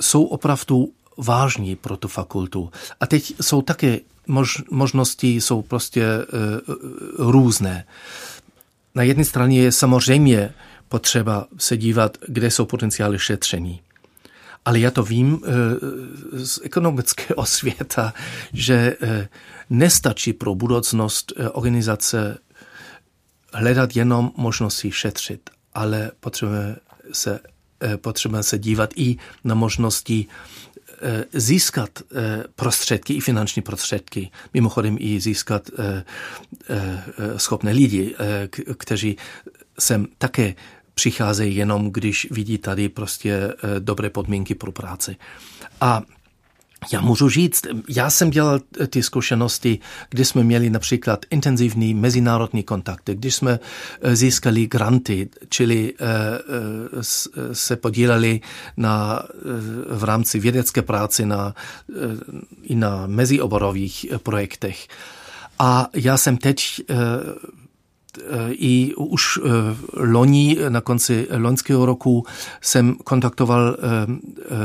jsou 0.01 0.23
opravdu 0.23 0.93
vážní 1.17 1.75
pro 1.75 1.97
tu 1.97 2.07
fakultu. 2.07 2.71
A 2.99 3.07
teď 3.07 3.33
jsou 3.41 3.61
také 3.61 3.99
mož, 4.27 4.61
možnosti, 4.71 5.41
jsou 5.41 5.61
prostě 5.61 6.03
e, 6.03 6.25
různé. 7.17 7.85
Na 8.95 9.03
jedné 9.03 9.25
straně 9.25 9.61
je 9.61 9.71
samozřejmě 9.71 10.53
potřeba 10.89 11.47
se 11.57 11.77
dívat, 11.77 12.17
kde 12.27 12.51
jsou 12.51 12.65
potenciály 12.65 13.19
šetření. 13.19 13.81
Ale 14.65 14.79
já 14.79 14.91
to 14.91 15.03
vím 15.03 15.41
z 16.33 16.59
ekonomického 16.63 17.45
světa, 17.45 18.13
že 18.53 18.95
nestačí 19.69 20.33
pro 20.33 20.55
budoucnost 20.55 21.33
organizace 21.51 22.37
hledat 23.53 23.95
jenom 23.95 24.31
možnosti 24.37 24.91
šetřit 24.91 25.49
ale 25.75 26.11
potřebujeme 26.19 26.75
se, 27.11 27.39
potřebujeme 27.97 28.43
se 28.43 28.59
dívat 28.59 28.89
i 28.95 29.17
na 29.43 29.55
možnosti 29.55 30.25
eh, 31.01 31.25
získat 31.33 31.89
eh, 31.99 32.43
prostředky, 32.55 33.13
i 33.13 33.19
finanční 33.19 33.61
prostředky, 33.61 34.29
mimochodem 34.53 34.97
i 34.99 35.19
získat 35.19 35.69
schopné 37.37 37.71
lidi, 37.71 38.15
kteří 38.77 39.17
sem 39.79 40.07
také 40.17 40.55
přicházejí 40.93 41.55
jenom, 41.55 41.91
když 41.91 42.27
vidí 42.31 42.57
tady 42.57 42.89
prostě 42.89 43.53
dobré 43.79 44.09
podmínky 44.09 44.55
pro 44.55 44.71
práci. 44.71 45.15
A 45.81 46.01
já 46.91 47.01
můžu 47.01 47.29
říct, 47.29 47.65
já 47.89 48.09
jsem 48.09 48.29
dělal 48.29 48.59
ty 48.89 49.03
zkušenosti, 49.03 49.79
kdy 50.09 50.25
jsme 50.25 50.43
měli 50.43 50.69
například 50.69 51.25
intenzivní 51.29 51.93
mezinárodní 51.93 52.63
kontakty, 52.63 53.15
když 53.15 53.35
jsme 53.35 53.59
eh, 54.01 54.15
získali 54.15 54.67
granty, 54.67 55.29
čili 55.49 55.93
eh, 55.93 56.05
eh, 56.05 57.55
se 57.55 57.75
podíleli 57.75 58.41
na, 58.77 59.23
v 59.89 60.03
rámci 60.03 60.39
vědecké 60.39 60.81
práce 60.81 61.25
na, 61.25 61.55
i 62.63 62.75
na 62.75 63.07
mezioborových 63.07 64.05
projektech. 64.23 64.87
A 65.59 65.87
já 65.93 66.17
jsem 66.17 66.37
teď 66.37 66.81
i 68.49 68.93
už 68.95 69.39
eh, 69.43 69.49
loni, 69.93 70.57
na 70.69 70.81
konci 70.81 71.27
loňského 71.31 71.85
roku, 71.85 72.25
jsem 72.61 72.95
kontaktoval 72.95 73.77
eh, 73.77 74.07
eh, 74.45 74.55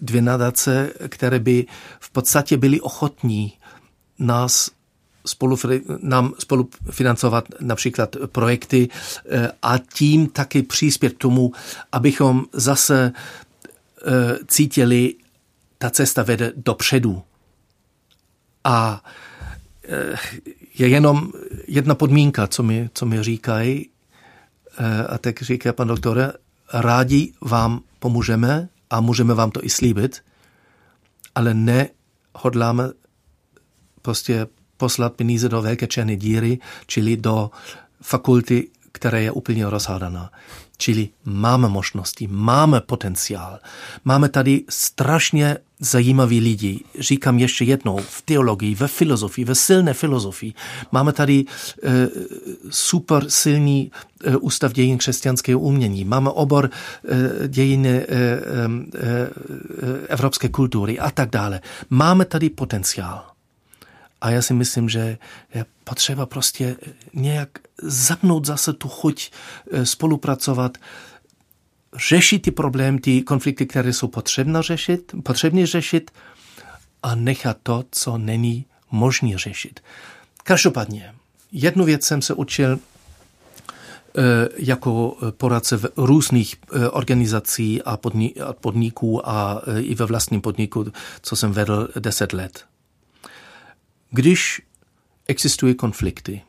dvě 0.00 0.22
nadace, 0.22 0.92
které 1.08 1.38
by 1.38 1.66
v 2.00 2.10
podstatě 2.10 2.56
byly 2.56 2.80
ochotní 2.80 3.52
nás 4.18 4.70
spolu, 5.26 5.56
nám 5.98 6.34
spolufinancovat 6.38 7.44
například 7.60 8.16
projekty 8.26 8.88
a 9.62 9.78
tím 9.78 10.26
taky 10.26 10.62
příspět 10.62 11.14
k 11.14 11.18
tomu, 11.18 11.52
abychom 11.92 12.44
zase 12.52 13.12
cítili, 14.46 15.14
ta 15.78 15.90
cesta 15.90 16.22
vede 16.22 16.52
dopředu. 16.56 17.22
A 18.64 19.04
je 20.78 20.88
jenom 20.88 21.32
jedna 21.66 21.94
podmínka, 21.94 22.46
co 22.46 22.62
mi, 22.62 22.90
co 22.94 23.06
mi 23.06 23.22
říkají, 23.22 23.88
eh, 24.78 25.06
a 25.06 25.18
tak 25.18 25.42
říká 25.42 25.72
pan 25.72 25.88
doktore, 25.88 26.32
rádi 26.72 27.32
vám 27.40 27.80
pomůžeme 27.98 28.68
a 28.90 29.00
můžeme 29.00 29.34
vám 29.34 29.50
to 29.50 29.64
i 29.64 29.70
slíbit, 29.70 30.22
ale 31.34 31.54
nehodláme 31.54 32.84
prostě 34.02 34.46
poslat 34.76 35.14
peníze 35.14 35.48
do 35.48 35.62
velké 35.62 35.86
černé 35.86 36.16
díry, 36.16 36.58
čili 36.86 37.16
do 37.16 37.50
fakulty, 38.02 38.68
která 38.92 39.18
je 39.18 39.30
úplně 39.30 39.70
rozhádaná. 39.70 40.30
Čili 40.84 41.08
máme 41.24 41.68
možnosti, 41.68 42.28
máme 42.28 42.80
potenciál. 42.80 43.58
Máme 44.04 44.28
tady 44.28 44.64
strašně 44.68 45.56
zajímaví 45.80 46.40
lidi. 46.40 46.80
Říkám 46.98 47.38
ještě 47.38 47.64
jednou, 47.64 47.96
v 47.96 48.22
teologii, 48.22 48.74
ve 48.74 48.88
filozofii, 48.88 49.44
ve 49.44 49.54
silné 49.54 49.94
filozofii. 49.94 50.52
Máme 50.92 51.12
tady 51.12 51.44
e, 51.44 52.08
super 52.70 53.30
silný 53.30 53.90
e, 54.24 54.36
ústav 54.36 54.72
dějin 54.72 54.98
křesťanského 54.98 55.60
umění. 55.60 56.04
Máme 56.04 56.30
obor 56.30 56.70
e, 56.70 57.48
dějiny 57.48 57.88
e, 57.88 58.04
e, 58.04 58.40
evropské 60.08 60.48
kultury 60.48 60.98
a 60.98 61.10
tak 61.10 61.30
dále. 61.30 61.60
Máme 61.90 62.24
tady 62.24 62.50
potenciál. 62.50 63.33
A 64.24 64.30
já 64.30 64.42
si 64.42 64.54
myslím, 64.54 64.88
že 64.88 65.18
je 65.54 65.64
potřeba 65.84 66.26
prostě 66.26 66.76
nějak 67.12 67.48
zapnout 67.82 68.44
zase 68.44 68.72
tu 68.72 68.88
chuť 68.88 69.30
eh, 69.70 69.86
spolupracovat, 69.86 70.78
řešit 72.08 72.38
ty 72.38 72.50
problémy, 72.50 73.00
ty 73.00 73.22
konflikty, 73.22 73.66
které 73.66 73.92
jsou 73.92 74.08
potřebné 74.08 74.62
řešit, 74.62 75.12
potřebné 75.22 75.66
řešit 75.66 76.10
a 77.02 77.14
nechat 77.14 77.56
to, 77.62 77.84
co 77.90 78.18
není 78.18 78.66
možné 78.90 79.38
řešit. 79.38 79.80
Každopádně, 80.44 81.14
jednu 81.52 81.84
věc 81.84 82.04
jsem 82.04 82.22
se 82.22 82.34
učil 82.34 82.78
eh, 82.78 84.48
jako 84.56 85.16
poradce 85.36 85.76
v 85.76 85.86
různých 85.96 86.54
eh, 86.56 86.88
organizací 86.88 87.82
a 87.82 87.98
podniků 88.60 89.28
a 89.28 89.62
i 89.78 89.94
ve 89.94 90.04
vlastním 90.06 90.40
podniku, 90.40 90.92
co 91.22 91.36
jsem 91.36 91.52
vedl 91.52 91.88
deset 92.00 92.32
let. 92.32 92.64
Když 94.14 94.62
existují 95.26 95.74
konflikty, 95.74 96.42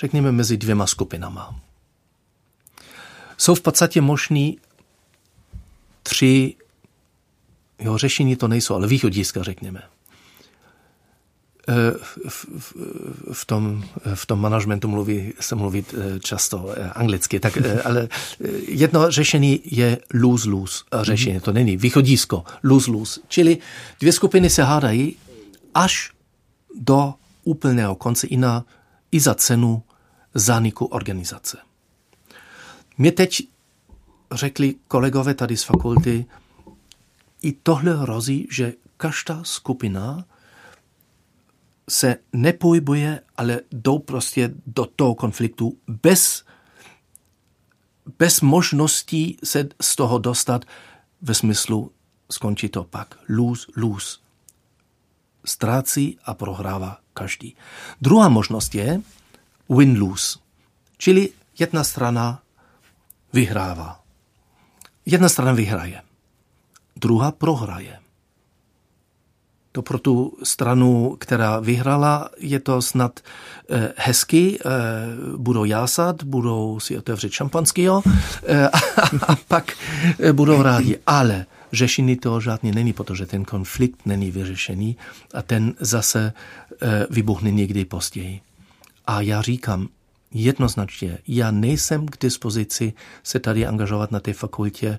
řekněme 0.00 0.32
mezi 0.32 0.56
dvěma 0.56 0.86
skupinama, 0.86 1.60
jsou 3.36 3.54
v 3.54 3.60
podstatě 3.60 4.00
možný 4.00 4.58
tři, 6.02 6.54
jeho 7.78 7.98
řešení 7.98 8.36
to 8.36 8.48
nejsou, 8.48 8.74
ale 8.74 8.86
východiska, 8.86 9.42
řekněme. 9.42 9.82
E, 11.68 11.90
v, 12.28 12.46
v, 12.58 12.74
v, 13.32 13.44
tom, 13.44 13.84
v 14.14 14.26
tom 14.26 14.40
managementu 14.40 14.88
mluví, 14.88 15.32
se 15.40 15.54
mluví 15.54 15.84
e, 15.94 16.20
často 16.20 16.74
e, 16.76 16.90
anglicky, 16.90 17.40
tak, 17.40 17.58
ale 17.84 18.08
jedno 18.68 19.10
řešení 19.10 19.60
je 19.64 19.98
lose-lose 20.14 20.84
řešení, 21.02 21.40
to 21.40 21.52
není 21.52 21.76
východisko, 21.76 22.44
lose-lose. 22.64 23.20
Čili 23.28 23.58
dvě 24.00 24.12
skupiny 24.12 24.50
se 24.50 24.62
hádají, 24.62 25.16
až 25.74 26.12
do 26.74 27.14
úplného 27.44 27.94
konce 27.94 28.26
i, 28.26 28.36
na, 28.36 28.64
i 29.12 29.20
za 29.20 29.34
cenu 29.34 29.82
zániku 30.34 30.84
organizace. 30.84 31.58
Mě 32.98 33.12
teď 33.12 33.48
řekli 34.32 34.74
kolegové 34.88 35.34
tady 35.34 35.56
z 35.56 35.64
fakulty, 35.64 36.26
i 37.42 37.52
tohle 37.52 37.96
hrozí, 37.96 38.48
že 38.50 38.72
každá 38.96 39.44
skupina 39.44 40.24
se 41.88 42.16
nepojbuje, 42.32 43.20
ale 43.36 43.60
jdou 43.72 43.98
prostě 43.98 44.50
do 44.66 44.86
toho 44.86 45.14
konfliktu 45.14 45.78
bez, 45.88 46.44
bez 48.18 48.40
možností 48.40 49.36
se 49.44 49.68
z 49.80 49.96
toho 49.96 50.18
dostat 50.18 50.64
ve 51.22 51.34
smyslu 51.34 51.92
skončí 52.30 52.68
to 52.68 52.84
pak 52.84 53.18
lose, 53.28 53.66
lose. 53.76 54.21
Ztrácí 55.44 56.18
a 56.24 56.34
prohrává 56.34 56.98
každý. 57.14 57.56
Druhá 58.00 58.28
možnost 58.28 58.74
je 58.74 59.00
win-lose, 59.68 60.38
čili 60.98 61.30
jedna 61.58 61.84
strana 61.84 62.42
vyhrává. 63.32 64.00
Jedna 65.06 65.28
strana 65.28 65.52
vyhraje, 65.52 66.02
druhá 66.96 67.32
prohraje. 67.32 67.98
To 69.72 69.82
pro 69.82 69.98
tu 69.98 70.38
stranu, 70.42 71.16
která 71.20 71.60
vyhrala, 71.60 72.30
je 72.38 72.60
to 72.60 72.82
snad 72.82 73.20
eh, 73.20 73.92
hezky, 73.96 74.58
eh, 74.60 74.68
budou 75.36 75.64
jásat, 75.64 76.22
budou 76.22 76.80
si 76.80 76.98
otevřít 76.98 77.32
šampanského 77.32 78.02
eh, 78.42 78.68
a, 78.68 78.78
a 79.32 79.36
pak 79.48 79.72
eh, 80.20 80.32
budou 80.32 80.62
rádi. 80.62 80.98
Ale 81.06 81.46
řešení 81.72 82.16
toho 82.16 82.40
žádný 82.40 82.72
není, 82.72 82.92
protože 82.92 83.26
ten 83.26 83.44
konflikt 83.44 84.06
není 84.06 84.30
vyřešený 84.30 84.96
a 85.34 85.42
ten 85.42 85.74
zase 85.80 86.32
eh, 86.82 87.06
vybuchne 87.10 87.50
někdy 87.50 87.84
později. 87.84 88.40
A 89.06 89.20
já 89.20 89.42
říkám, 89.42 89.88
jednoznačně, 90.30 91.18
já 91.28 91.50
nejsem 91.50 92.06
k 92.06 92.16
dispozici 92.20 92.92
se 93.22 93.40
tady 93.40 93.66
angažovat 93.66 94.10
na 94.10 94.20
té 94.20 94.32
fakultě 94.32 94.98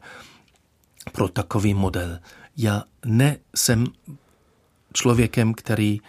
pro 1.12 1.28
takový 1.28 1.74
model. 1.74 2.20
Já 2.58 2.84
nejsem 3.06 3.88
člověkem, 4.94 5.54
který 5.54 6.02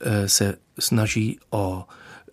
eh, 0.00 0.28
se 0.28 0.54
snaží 0.78 1.38
o, 1.50 1.86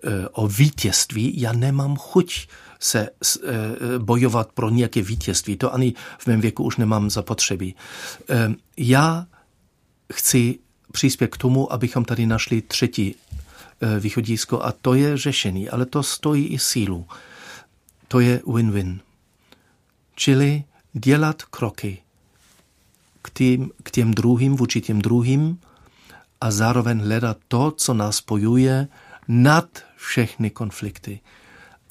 eh, 0.03 0.27
o 0.31 0.47
vítězství. 0.47 1.41
Já 1.41 1.53
nemám 1.53 1.95
chuť 1.95 2.47
se 2.79 3.09
eh, 3.09 3.99
bojovat 3.99 4.51
pro 4.51 4.69
nějaké 4.69 5.01
vítězství. 5.01 5.57
To 5.57 5.73
ani 5.73 5.93
v 6.17 6.27
mém 6.27 6.41
věku 6.41 6.63
už 6.63 6.77
nemám 6.77 7.09
zapotřebí. 7.09 7.75
Já 8.77 9.27
chci 10.13 10.59
přispět 10.91 11.27
k 11.27 11.37
tomu, 11.37 11.73
abychom 11.73 12.05
tady 12.05 12.25
našli 12.25 12.61
třetí 12.61 13.15
východisko 13.99 14.63
a 14.63 14.71
to 14.71 14.93
je 14.93 15.17
řešení, 15.17 15.69
ale 15.69 15.85
to 15.85 16.03
stojí 16.03 16.47
i 16.47 16.59
sílu. 16.59 17.05
To 18.07 18.19
je 18.19 18.39
win-win. 18.39 18.99
Čili 20.15 20.63
dělat 20.93 21.43
kroky 21.43 21.97
k 23.21 23.29
těm, 23.29 23.69
k 23.83 23.91
těm 23.91 24.13
druhým, 24.13 24.55
vůči 24.55 24.81
těm 24.81 25.01
druhým, 25.01 25.59
a 26.41 26.51
zároveň 26.51 26.99
hledat 26.99 27.37
to, 27.47 27.71
co 27.71 27.93
nás 27.93 28.15
spojuje 28.15 28.87
nad 29.27 29.83
všechny 29.95 30.49
konflikty. 30.49 31.19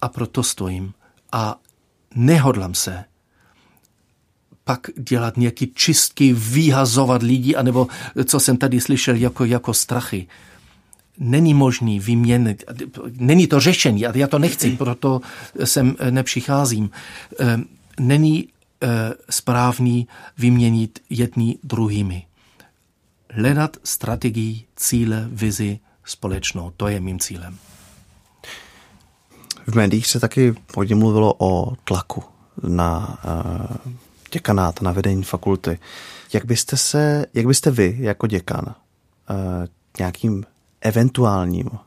A 0.00 0.08
proto 0.08 0.42
stojím 0.42 0.94
a 1.32 1.60
nehodlám 2.14 2.74
se 2.74 3.04
pak 4.64 4.90
dělat 4.96 5.36
nějaký 5.36 5.72
čistky, 5.74 6.32
vyhazovat 6.32 7.22
lidi, 7.22 7.56
anebo 7.56 7.86
co 8.24 8.40
jsem 8.40 8.56
tady 8.56 8.80
slyšel 8.80 9.14
jako, 9.14 9.44
jako 9.44 9.74
strachy. 9.74 10.26
Není 11.18 11.54
možný 11.54 12.00
vyměnit, 12.00 12.64
není 13.10 13.46
to 13.46 13.60
řešení, 13.60 14.06
a 14.06 14.16
já 14.16 14.26
to 14.26 14.38
nechci, 14.38 14.70
proto 14.78 15.20
sem 15.64 15.96
nepřicházím. 16.10 16.90
Ehm, 17.38 17.64
není 18.00 18.48
eh, 18.82 18.88
správný 19.30 20.08
vyměnit 20.38 20.98
jedni 21.10 21.58
druhými 21.62 22.26
hledat 23.30 23.76
strategii, 23.84 24.64
cíle, 24.76 25.28
vizi 25.32 25.78
společnou. 26.04 26.72
To 26.76 26.88
je 26.88 27.00
mým 27.00 27.18
cílem. 27.18 27.58
V 29.68 29.74
médiích 29.74 30.06
se 30.06 30.20
taky 30.20 30.54
hodně 30.76 30.94
mluvilo 30.94 31.34
o 31.38 31.72
tlaku 31.84 32.22
na 32.62 33.18
uh, 33.24 33.76
děkanát, 34.32 34.82
na 34.82 34.92
vedení 34.92 35.22
fakulty. 35.22 35.78
Jak 36.32 36.44
byste 36.44 36.76
se, 36.76 37.26
jak 37.34 37.46
byste 37.46 37.70
vy 37.70 37.96
jako 37.98 38.26
děkan 38.26 38.64
uh, 38.66 38.74
nějakým 39.98 40.44
eventuálním 40.80 41.66
uh, 41.66 41.78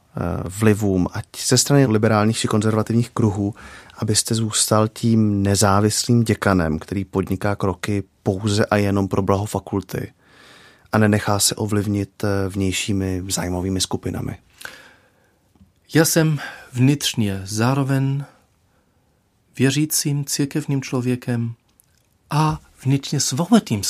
vlivům, 0.60 1.08
ať 1.13 1.26
ze 1.48 1.58
strany 1.58 1.86
liberálních 1.86 2.38
či 2.38 2.48
konzervativních 2.48 3.10
kruhů, 3.10 3.56
abyste 3.98 4.36
zůstal 4.36 4.88
tím 4.88 5.44
nezávislým 5.44 6.24
děkanem, 6.24 6.80
který 6.80 7.06
podniká 7.06 7.56
kroky 7.56 8.04
pouze 8.24 8.65
a 8.65 8.76
jenom 8.76 9.08
pro 9.08 9.22
blaho 9.22 9.46
fakulty, 9.46 10.12
a 10.91 10.98
nenechá 10.98 11.39
se 11.39 11.56
ovlivnit 11.56 12.24
eh, 12.24 12.50
vnějšími 12.50 13.24
zájmovými 13.30 13.82
skupinami. 13.82 14.38
Já 15.93 16.06
jsem 16.06 16.39
vnitřně 16.73 17.41
zároveň 17.43 18.23
věřícím 19.58 20.25
církevním 20.25 20.82
člověkem 20.82 21.54
a 22.30 22.60
vnitřně 22.84 23.19
svobodným 23.19 23.82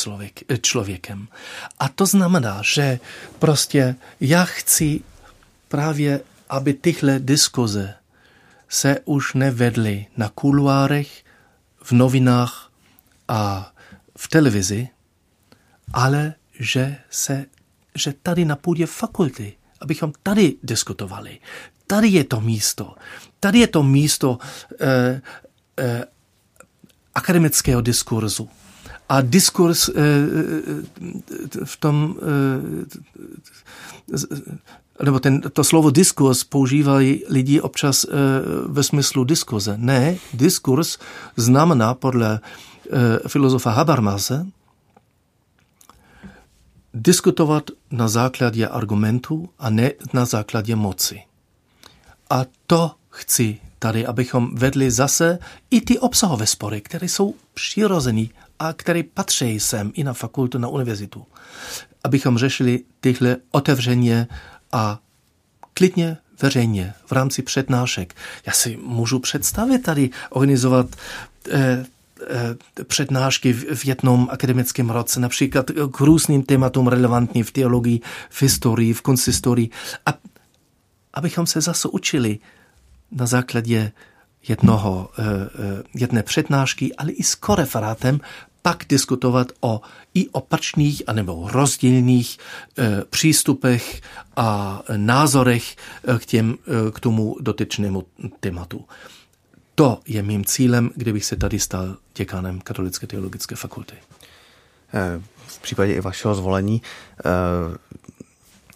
eh, 0.50 0.58
člověkem. 0.58 1.28
A 1.80 1.90
to 1.90 2.06
znamená, 2.06 2.62
že 2.74 3.00
prostě 3.40 3.96
já 4.20 4.46
chci 4.46 5.02
právě, 5.68 6.22
aby 6.50 6.74
tyhle 6.74 7.20
diskuze 7.20 7.94
se 8.70 9.00
už 9.06 9.34
nevedly 9.34 10.06
na 10.18 10.30
kuluárech, 10.30 11.24
v 11.84 11.92
novinách 11.92 12.72
a 13.28 13.74
v 14.18 14.28
televizi, 14.28 14.90
ale 15.94 16.34
že, 16.60 16.98
se, 17.10 17.46
že 17.96 18.14
tady 18.24 18.46
na 18.46 18.56
půdě 18.56 18.86
fakulty, 18.86 19.54
abychom 19.82 20.14
tady 20.24 20.56
diskutovali. 20.64 21.40
Tady 21.92 22.08
je 22.08 22.24
to 22.24 22.42
místo. 22.42 22.96
Tady 23.40 23.60
je 23.60 23.68
to 23.68 23.84
místo 23.84 24.40
eh, 24.80 25.22
eh, 25.78 26.04
akademického 27.16 27.82
diskurzu. 27.82 28.50
A 29.10 29.22
diskurs 29.22 29.90
eh, 29.90 29.94
eh 29.96 31.66
v 31.66 31.78
tom, 31.78 32.16
eh, 34.08 34.24
nebo 35.04 35.20
ten, 35.20 35.42
to 35.42 35.64
slovo 35.64 35.90
diskurs 35.92 36.44
používají 36.44 37.24
lidi 37.30 37.62
občas 37.62 38.04
eh, 38.04 38.08
ve 38.68 38.84
smyslu 38.84 39.24
diskuze. 39.24 39.76
Ne, 39.78 40.16
diskurs 40.34 40.98
znamená 41.36 41.94
podle 41.94 42.40
eh, 42.40 43.28
filozofa 43.28 43.72
Habermase, 43.72 44.48
diskutovat 46.94 47.72
na 47.92 48.08
základě 48.08 48.68
argumentů 48.68 49.50
a 49.60 49.70
ne 49.70 49.92
na 50.14 50.26
základě 50.26 50.76
moci. 50.76 51.31
A 52.32 52.46
to 52.68 52.92
chci 53.10 53.58
tady, 53.80 54.06
abychom 54.06 54.56
vedli 54.56 54.92
zase 54.92 55.40
i 55.72 55.82
ty 55.82 56.00
obsahové 56.00 56.48
spory, 56.48 56.82
které 56.82 57.10
jsou 57.10 57.36
přirozený 57.54 58.32
a 58.60 58.74
které 58.74 59.04
patří 59.04 59.60
sem 59.60 59.92
i 59.94 60.04
na 60.04 60.14
fakultu, 60.14 60.58
na 60.58 60.68
univerzitu. 60.68 61.26
Abychom 62.04 62.38
řešili 62.38 62.80
tyhle 63.00 63.38
otevřeně 63.52 64.28
a 64.72 65.00
klidně 65.74 66.18
veřejně 66.42 66.94
v 67.06 67.12
rámci 67.12 67.42
přednášek. 67.42 68.16
Já 68.46 68.54
si 68.54 68.78
můžu 68.84 69.20
představit 69.20 69.80
tady 69.80 70.10
organizovat 70.30 70.88
eh, 71.52 71.86
Eh, 72.28 72.84
přednášky 72.84 73.54
v 73.54 73.86
jednom 73.86 74.28
akademickém 74.32 74.90
roce, 74.90 75.20
například 75.20 75.72
k 75.92 76.00
různým 76.00 76.44
tématům 76.44 76.88
relevantní 76.88 77.44
v 77.44 77.52
teologii, 77.52 78.02
v 78.30 78.42
historii, 78.42 78.94
v 78.94 79.02
konsistorii. 79.02 79.70
A 80.06 80.14
abychom 81.14 81.48
se 81.48 81.62
zase 81.62 81.88
učili 81.88 82.40
na 83.12 83.26
základě 83.26 83.92
jednoho, 84.48 85.10
eh, 85.20 85.24
eh, 85.24 85.84
jedné 85.94 86.24
přednášky, 86.24 86.96
ale 86.96 87.12
i 87.12 87.24
s 87.24 87.36
koreferátem 87.36 88.20
pak 88.62 88.86
diskutovat 88.90 89.48
o 89.62 89.82
i 90.14 90.30
opačných 90.30 91.04
anebo 91.08 91.50
rozdílných 91.52 92.38
e, 92.78 93.06
přístupech 93.10 94.02
a 94.36 94.82
názorech 94.98 95.76
k, 96.20 96.26
těm, 96.26 96.58
k 96.94 97.00
tomu 97.00 97.38
dotyčnému 97.40 98.04
tématu. 98.40 98.86
To 99.76 100.00
je 100.08 100.22
mým 100.22 100.46
cílem, 100.46 100.92
kdybych 100.96 101.26
se 101.26 101.36
tady 101.36 101.60
stal 101.60 101.98
děkanem 102.16 102.62
Katolické 102.62 103.08
teologické 103.08 103.56
fakulty. 103.56 103.96
Eh, 104.94 105.22
v 105.48 105.60
případě 105.60 105.94
i 105.94 106.02
vašeho 106.02 106.36
zvolení 106.36 106.82
eh, 107.26 107.30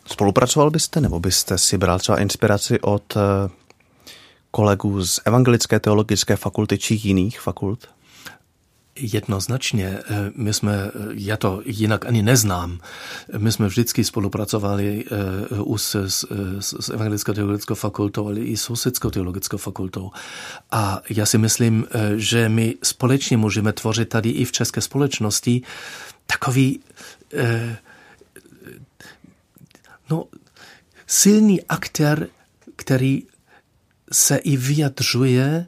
spolupracoval 0.08 0.72
byste 0.72 1.02
nebo 1.02 1.20
byste 1.20 1.58
si 1.58 1.78
bral 1.78 2.00
třeba 2.00 2.20
inspiraci 2.20 2.80
od 2.80 3.18
eh, 3.18 3.20
kolegů 4.52 5.06
z 5.06 5.20
Evangelické 5.26 5.80
teologické 5.80 6.36
fakulty 6.36 6.78
či 6.78 7.00
jiných 7.04 7.39
fakult? 7.39 7.88
Jednoznačně. 9.00 10.00
My 10.36 10.54
jsme, 10.54 10.91
já 11.13 11.38
to 11.38 11.62
jinak 11.65 12.06
ani 12.06 12.24
neznám, 12.24 12.80
my 13.38 13.52
jsme 13.52 13.68
vždycky 13.68 14.04
spolupracovali 14.04 15.04
už 15.63 15.82
s, 15.82 16.26
s 16.60 16.89
Evangelickou 16.89 17.34
teologickou 17.34 17.76
fakultou, 17.76 18.28
ale 18.28 18.39
i 18.39 18.58
s 18.58 18.70
Husickou 18.70 19.10
teologickou 19.10 19.58
fakultou. 19.58 20.12
A 20.72 21.02
já 21.10 21.26
si 21.26 21.38
myslím, 21.38 21.86
že 22.15 22.50
my 22.50 22.76
společně 22.84 23.38
můžeme 23.38 23.74
tvořit 23.74 24.10
tady 24.10 24.30
i 24.30 24.46
v 24.46 24.52
české 24.52 24.82
společnosti 24.82 25.62
takový 26.26 26.80
no, 27.34 27.41
silný 31.15 31.63
aktér, 31.63 32.28
který 32.75 33.23
se 34.12 34.36
i 34.36 34.58
vyjadřuje 34.58 35.43
e, 35.45 35.67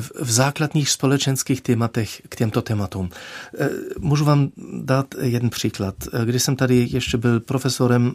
v 0.00 0.30
základních 0.30 0.90
společenských 0.90 1.60
tématech 1.60 2.22
k 2.28 2.36
těmto 2.36 2.62
tématům. 2.62 3.10
E, 3.58 3.68
můžu 3.98 4.24
vám 4.24 4.50
dát 4.82 5.14
jeden 5.20 5.50
příklad. 5.50 5.94
E, 6.12 6.24
když 6.24 6.42
jsem 6.42 6.56
tady 6.56 6.88
ještě 6.90 7.18
byl 7.18 7.40
profesorem 7.40 8.14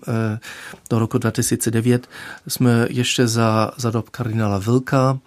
do 0.90 1.00
roku 1.00 1.18
2009, 1.18 2.08
jsme 2.48 2.88
ještě 2.90 3.28
za, 3.28 3.72
za 3.78 3.92
dob 3.92 4.10
kardinála 4.10 4.58
Vilka 4.58 5.20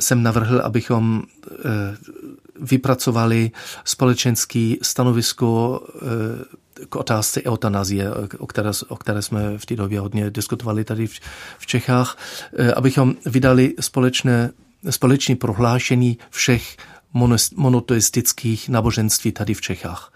jsem 0.00 0.22
navrhl, 0.22 0.60
abychom 0.60 1.22
vypracovali 2.60 3.50
společenský 3.84 4.78
stanovisko 4.82 5.80
k 6.88 6.96
otázce 6.96 7.42
eutanazie, 7.42 8.10
o 8.38 8.46
které, 8.46 8.70
o 8.88 8.96
které 8.96 9.22
jsme 9.22 9.58
v 9.58 9.66
té 9.66 9.76
době 9.76 10.00
hodně 10.00 10.30
diskutovali 10.30 10.84
tady 10.84 11.06
v, 11.06 11.20
v 11.58 11.66
Čechách, 11.66 12.18
eh, 12.58 12.72
abychom 12.72 13.14
vydali 13.26 13.74
společné, 13.80 14.50
společné 14.90 15.36
prohlášení 15.36 16.18
všech 16.30 16.76
monoteistických 17.56 18.68
náboženství 18.68 19.32
tady 19.32 19.54
v 19.54 19.60
Čechách. 19.60 20.12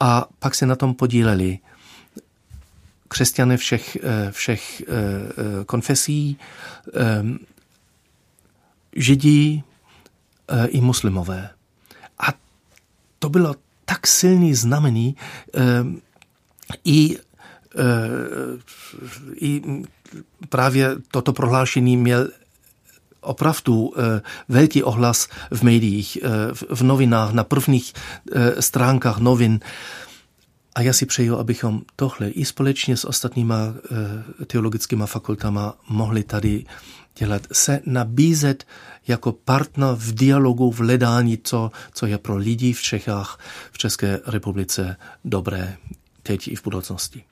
A 0.00 0.26
pak 0.38 0.54
se 0.54 0.66
na 0.66 0.76
tom 0.76 0.94
podíleli 0.94 1.58
křesťané 3.08 3.56
všech, 3.56 3.96
eh, 3.96 4.30
všech 4.30 4.80
eh, 4.80 4.84
konfesí, 5.66 6.38
židí 8.96 9.64
i 10.68 10.80
muslimové. 10.80 11.50
A 12.18 12.26
to 13.18 13.28
bylo 13.28 13.54
tak 13.86 14.06
silný 14.06 14.54
znamení 14.54 15.16
ehm, 15.54 16.00
i, 16.84 17.16
eh, 17.78 17.82
i 19.34 19.62
právě 20.48 20.96
toto 21.10 21.32
prohlášení 21.32 21.96
měl 21.96 22.28
opravdu 23.20 23.92
eh, 23.96 24.22
velký 24.48 24.82
ohlas 24.82 25.28
v 25.50 25.62
médiích, 25.62 26.18
eh, 26.22 26.28
v 26.74 26.82
novinách, 26.82 27.32
na 27.32 27.44
prvních 27.44 27.92
stránkách 28.60 29.18
novin. 29.18 29.60
A 30.74 30.82
já 30.82 30.92
si 30.92 31.06
přeju, 31.06 31.36
abychom 31.36 31.82
tohle 31.96 32.28
i 32.28 32.44
společně 32.44 32.96
s 32.96 33.04
ostatníma 33.04 33.74
teologickými 34.46 35.04
fakultama 35.06 35.74
mohli 35.88 36.22
tady 36.22 36.64
dělat, 37.18 37.46
se 37.52 37.80
nabízet 37.86 38.64
jako 39.08 39.32
partner 39.32 39.94
v 39.94 40.14
dialogu, 40.14 40.70
v 40.70 40.80
hledání, 40.80 41.38
co, 41.38 41.70
co 41.92 42.06
je 42.06 42.18
pro 42.18 42.36
lidi 42.36 42.72
v 42.72 42.82
Čechách, 42.82 43.38
v 43.72 43.78
České 43.78 44.20
republice 44.26 44.96
dobré 45.24 45.76
teď 46.22 46.48
i 46.48 46.56
v 46.56 46.62
budoucnosti. 46.62 47.24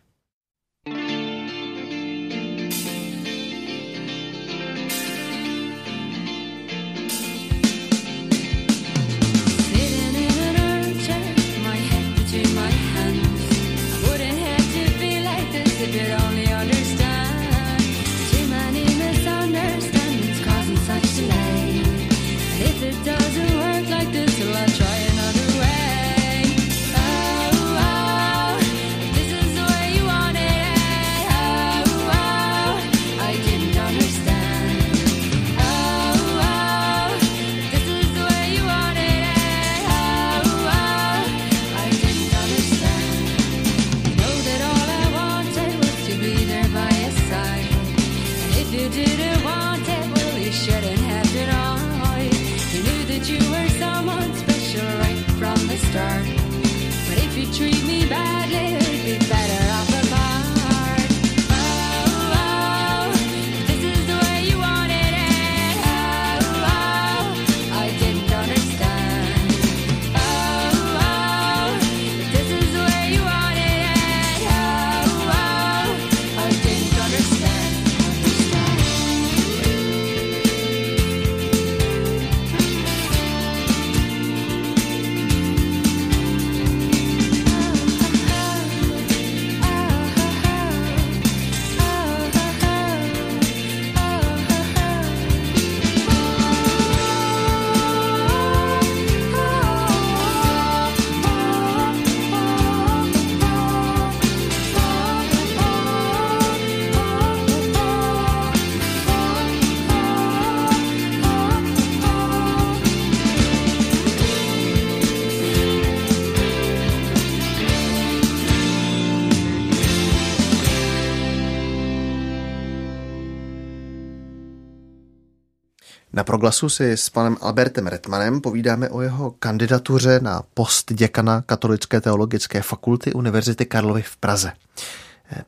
Na 126.15 126.25
proglasu 126.25 126.69
si 126.69 126.93
s 126.93 127.11
panem 127.11 127.37
Albertem 127.41 127.87
Retmanem 127.87 128.41
povídáme 128.41 128.89
o 128.89 129.01
jeho 129.01 129.31
kandidatuře 129.31 130.21
na 130.23 130.43
post 130.55 130.93
děkana 130.93 131.43
Katolické 131.43 132.01
teologické 132.01 132.63
fakulty 132.63 133.13
Univerzity 133.13 133.67
Karlovy 133.67 134.03
v 134.03 134.17
Praze. 134.17 134.53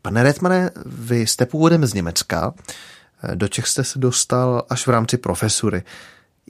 Pane 0.02 0.22
Retmane, 0.22 0.70
vy 0.86 1.26
jste 1.26 1.46
původem 1.46 1.86
z 1.86 1.94
Německa, 1.94 2.54
do 3.34 3.48
Čech 3.48 3.66
jste 3.66 3.84
se 3.84 3.98
dostal 3.98 4.66
až 4.68 4.86
v 4.86 4.90
rámci 4.90 5.16
profesury. 5.16 5.82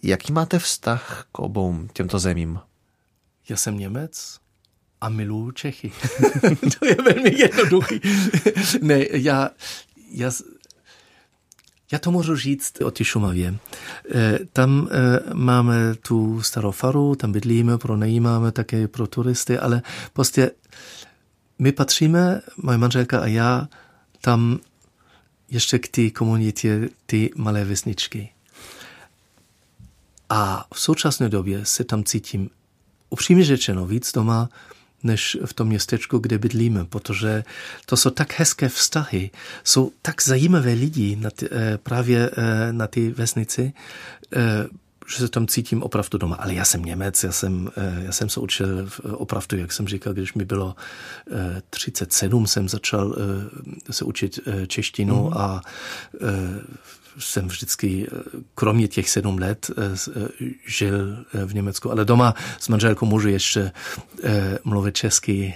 Jaký 0.03 0.33
máte 0.33 0.59
vztah 0.59 1.25
k 1.33 1.39
obou 1.39 1.89
těmto 1.93 2.19
zemím? 2.19 2.59
Já 3.49 3.57
jsem 3.57 3.79
Němec 3.79 4.39
a 5.01 5.09
miluju 5.09 5.51
Čechy. 5.51 5.93
to 6.79 6.87
je 6.87 6.97
velmi 7.05 7.39
jednoduchý. 7.39 8.01
ne, 8.81 9.05
já, 9.11 9.51
já 10.11 10.31
já 11.93 11.99
to 11.99 12.11
můžu 12.11 12.37
říct 12.37 12.81
o 12.81 12.91
té 12.91 13.05
Šumavě. 13.05 13.55
E, 14.15 14.39
tam 14.53 14.89
e, 14.91 15.35
máme 15.35 15.95
tu 15.95 16.43
starou 16.43 16.71
faru, 16.71 17.15
tam 17.15 17.33
bydlíme, 17.33 17.79
pronajímáme 17.79 18.53
také 18.53 18.89
pro 18.89 19.07
turisty, 19.07 19.59
ale 19.59 19.83
prostě 20.13 20.51
my 21.59 21.73
patříme, 21.73 22.41
moje 22.63 22.79
manželka 22.79 23.21
a 23.21 23.27
já, 23.27 23.69
tam 24.21 24.59
ještě 25.51 25.79
k 25.79 25.89
té 25.89 26.11
komunitě 26.11 26.89
ty 27.07 27.31
malé 27.37 27.65
vesničky. 27.65 28.31
A 30.29 30.67
v 30.75 30.81
současné 30.81 31.29
době 31.29 31.65
se 31.65 31.85
tam 31.85 32.05
cítím 32.05 32.51
upřímně 33.11 33.45
řečeno 33.45 33.87
víc 33.87 34.13
doma, 34.13 34.49
než 35.07 35.37
v 35.45 35.53
tom 35.55 35.69
městečku, 35.69 36.19
kde 36.19 36.39
bydlíme, 36.39 36.85
protože 36.85 37.45
to 37.87 37.97
jsou 37.97 38.11
tak 38.11 38.39
hezké 38.39 38.69
vztahy, 38.69 39.31
jsou 39.65 39.93
tak 40.03 40.23
zajímavé 40.23 40.73
lidi 40.73 41.17
na 41.17 41.31
ty, 41.31 41.49
eh, 41.53 41.79
právě 41.79 42.31
eh, 42.37 42.73
na 42.73 42.87
ty 42.87 43.11
vesnici, 43.11 43.73
eh, 44.37 44.67
že 45.09 45.17
se 45.17 45.29
tam 45.29 45.47
cítím 45.47 45.83
opravdu 45.83 46.19
doma. 46.19 46.37
Ale 46.37 46.55
já 46.55 46.65
jsem 46.65 46.85
Němec, 46.85 47.25
já 47.25 47.33
jsem, 47.33 47.71
já 47.99 48.13
jsem 48.13 48.29
se 48.29 48.41
učil 48.41 48.91
opravdu, 49.03 49.57
jak 49.57 49.73
jsem 49.73 49.89
říkal, 49.89 50.13
když 50.13 50.35
mi 50.35 50.45
bylo 50.45 50.75
37, 51.71 52.47
jsem 52.47 52.69
začal 52.69 53.17
se 53.91 54.05
učit 54.05 54.39
češtinu 54.67 55.27
mm. 55.27 55.33
a 55.37 55.61
jsem 57.19 57.49
vždycky, 57.49 58.09
kromě 58.55 58.89
těch 58.89 59.11
sedm 59.11 59.39
let, 59.39 59.71
žil 60.67 61.25
v 61.47 61.55
Německu, 61.55 61.91
ale 61.91 62.05
doma 62.05 62.35
s 62.61 62.69
manželkou 62.69 63.07
můžu 63.07 63.29
ještě 63.29 63.73
mluvit 64.65 64.97
česky 64.97 65.55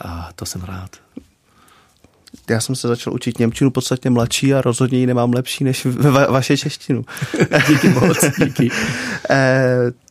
a 0.00 0.30
to 0.34 0.46
jsem 0.46 0.62
rád 0.62 0.90
já 2.50 2.60
jsem 2.60 2.74
se 2.74 2.88
začal 2.88 3.14
učit 3.14 3.38
Němčinu 3.38 3.70
podstatně 3.70 4.10
mladší 4.10 4.54
a 4.54 4.60
rozhodně 4.60 4.98
ji 4.98 5.06
nemám 5.06 5.32
lepší 5.32 5.64
než 5.64 5.86
va- 5.86 6.32
vaše 6.32 6.56
češtinu. 6.56 7.04
díky 7.68 7.88
moc, 7.88 8.24
díky. 8.44 8.70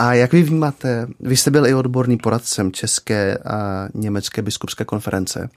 A 0.00 0.14
jak 0.14 0.32
vy 0.32 0.42
vnímáte, 0.42 1.06
vy 1.20 1.36
jste 1.36 1.50
byl 1.50 1.66
i 1.66 1.74
odborný 1.74 2.16
poradcem 2.16 2.72
České 2.72 3.38
a 3.38 3.88
Německé 3.94 4.42
biskupské 4.42 4.84
konference. 4.84 5.50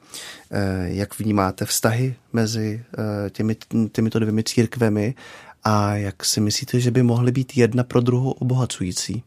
Eh, 0.52 0.88
jak 0.88 1.20
vnímáte 1.20 1.66
vztahy 1.66 2.16
mezi 2.34 2.84
eh, 2.98 3.30
těmi, 3.30 3.56
těmito 3.92 4.20
dvěmi 4.20 4.44
církvemi 4.44 5.16
a 5.64 5.96
jak 5.96 6.26
si 6.26 6.42
myslíte, 6.42 6.80
že 6.80 6.92
by 6.92 7.04
mohly 7.04 7.32
být 7.32 7.58
jedna 7.58 7.84
pro 7.84 8.02
druhou 8.02 8.32
obohacující? 8.32 9.24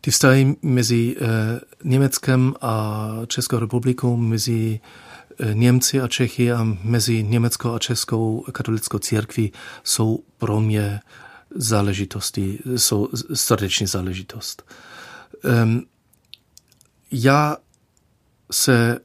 Ty 0.00 0.10
vztahy 0.10 0.56
mezi 0.62 1.16
eh, 1.20 1.60
Německem 1.84 2.54
a 2.60 3.06
Českou 3.26 3.58
republikou, 3.58 4.16
mezi 4.16 4.80
Němci 5.52 6.00
a 6.00 6.08
Čechy 6.08 6.52
a 6.52 6.66
mezi 6.82 7.22
Německou 7.22 7.72
a 7.72 7.78
Českou 7.78 8.44
katolickou 8.52 8.98
církví 8.98 9.52
jsou 9.84 10.18
pro 10.38 10.60
mě 10.60 11.00
záležitosti, 11.54 12.58
jsou 12.76 13.08
srdeční 13.34 13.86
záležitost. 13.86 14.62
Um, 15.62 15.82
já 17.10 17.56
se 18.52 18.98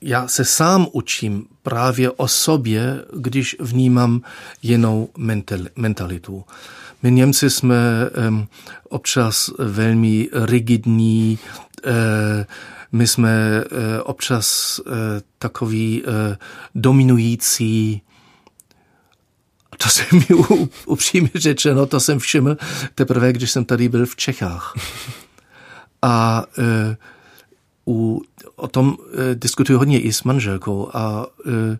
já 0.00 0.28
se 0.28 0.44
sám 0.44 0.86
učím 0.92 1.46
právě 1.62 2.10
o 2.10 2.28
sobě, 2.28 3.04
když 3.16 3.56
vnímám 3.60 4.22
jinou 4.62 5.08
mentalitu. 5.76 6.44
My 7.02 7.10
Němci 7.10 7.50
jsme 7.50 7.76
um, 8.28 8.48
občas 8.88 9.50
velmi 9.58 10.28
rigidní, 10.32 11.38
uh, 11.86 11.92
my 12.92 13.06
jsme 13.06 13.64
uh, 13.64 13.78
občas 14.04 14.78
uh, 14.78 14.92
takový 15.38 16.02
uh, 16.02 16.12
dominující, 16.74 18.02
to 19.82 19.88
se 19.88 20.02
mi 20.12 20.26
upřímně 20.86 21.30
řečeno, 21.34 21.86
to 21.86 22.00
jsem 22.00 22.18
všiml 22.18 22.56
teprve, 22.94 23.32
když 23.32 23.50
jsem 23.50 23.64
tady 23.64 23.88
byl 23.88 24.06
v 24.06 24.16
Čechách. 24.16 24.74
A 26.02 26.44
uh, 27.86 27.94
u, 27.96 28.22
o 28.56 28.68
tom 28.68 28.88
uh, 28.88 28.96
diskutuji 29.34 29.78
hodně 29.78 30.00
i 30.00 30.12
s 30.12 30.22
manželkou 30.22 30.90
a 30.92 31.26
uh, 31.46 31.76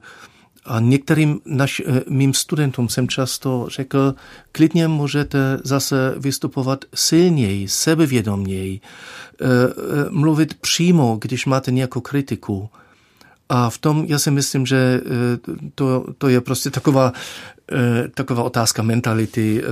a 0.65 0.81
některým 0.81 1.41
naš, 1.45 1.83
eh, 1.87 2.03
mým 2.09 2.35
studentům 2.35 2.89
jsem 2.89 3.09
často 3.09 3.67
řekl, 3.71 4.15
klidně 4.53 4.89
můžete 4.89 5.59
zase 5.65 6.15
vystupovat 6.17 6.85
silněji, 6.95 7.69
sebevědoměji, 7.69 8.81
eh, 8.81 9.45
eh, 9.45 10.07
mluvit 10.11 10.55
přímo, 10.55 11.19
když 11.21 11.47
máte 11.47 11.71
nějakou 11.71 12.01
kritiku. 12.01 12.69
A 13.49 13.71
v 13.71 13.79
tom 13.79 14.05
já 14.09 14.19
si 14.19 14.31
myslím, 14.31 14.67
že 14.67 15.01
to, 15.75 16.07
to 16.19 16.29
je 16.29 16.41
prostě 16.41 16.71
taková, 16.71 17.13
taková 18.15 18.43
otázka 18.43 18.83
mentality, 18.83 19.63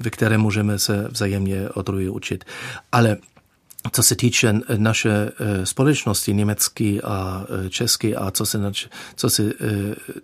ve 0.00 0.10
které 0.10 0.38
můžeme 0.38 0.78
se 0.78 1.08
vzájemně 1.10 1.68
od 1.68 1.86
druhé 1.86 2.10
učit. 2.10 2.44
Ale 2.92 3.16
co 3.92 4.02
se 4.02 4.16
týče 4.16 4.54
naše 4.76 5.32
společnosti 5.64 6.34
německé 6.34 6.98
a 7.04 7.46
české 7.68 8.14
a 8.14 8.30
co 8.30 8.46
se, 8.46 8.72
co 9.16 9.30
se 9.30 9.52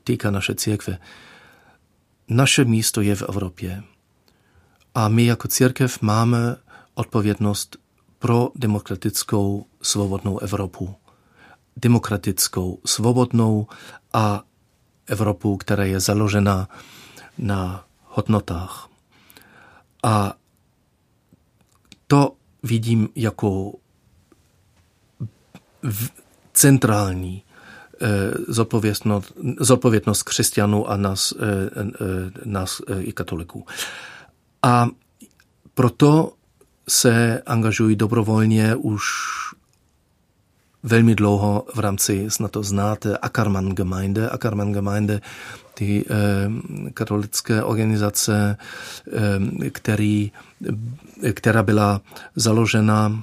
týká 0.04 0.30
naše 0.30 0.54
církve, 0.54 0.98
naše 2.28 2.64
místo 2.64 3.00
je 3.00 3.14
v 3.16 3.22
Evropě. 3.22 3.82
A 4.94 5.08
my 5.08 5.24
jako 5.24 5.48
církev 5.48 6.02
máme 6.02 6.56
odpovědnost 6.94 7.76
pro 8.18 8.50
demokratickou 8.54 9.66
svobodnou 9.82 10.38
Evropu. 10.38 10.94
Demokratickou, 11.76 12.78
svobodnou 12.86 13.66
a 14.12 14.42
Evropu, 15.06 15.56
která 15.56 15.84
je 15.84 16.00
založena 16.00 16.68
na 17.38 17.84
hodnotách. 18.04 18.88
A 20.02 20.34
to 22.06 22.32
vidím 22.62 23.08
jako 23.14 23.72
centrální 26.52 27.42
eh, 28.00 28.08
zodpovědnost, 29.60 30.22
křesťanů 30.22 30.90
a 30.90 30.96
nás, 30.96 31.32
eh, 31.32 31.70
eh, 31.76 32.30
nás 32.44 32.82
i 33.00 33.12
katoliků. 33.12 33.66
A 34.62 34.88
proto 35.74 36.32
se 36.88 37.42
angažují 37.46 37.96
dobrovolně 37.96 38.76
už 38.76 39.02
velmi 40.82 41.14
dlouho 41.14 41.66
v 41.74 41.78
rámci, 41.78 42.24
snad 42.28 42.50
to 42.50 42.62
znáte, 42.62 43.18
Ackermann 43.18 43.74
Gemeinde. 43.74 44.30
Ackermann 44.30 44.72
Gemeinde 44.72 45.20
ty 45.74 46.04
eh, 46.10 46.90
katolické 46.90 47.62
organizace, 47.62 48.56
eh, 49.66 49.70
který, 49.70 50.32
která 51.32 51.62
byla 51.62 52.00
založena 52.36 53.22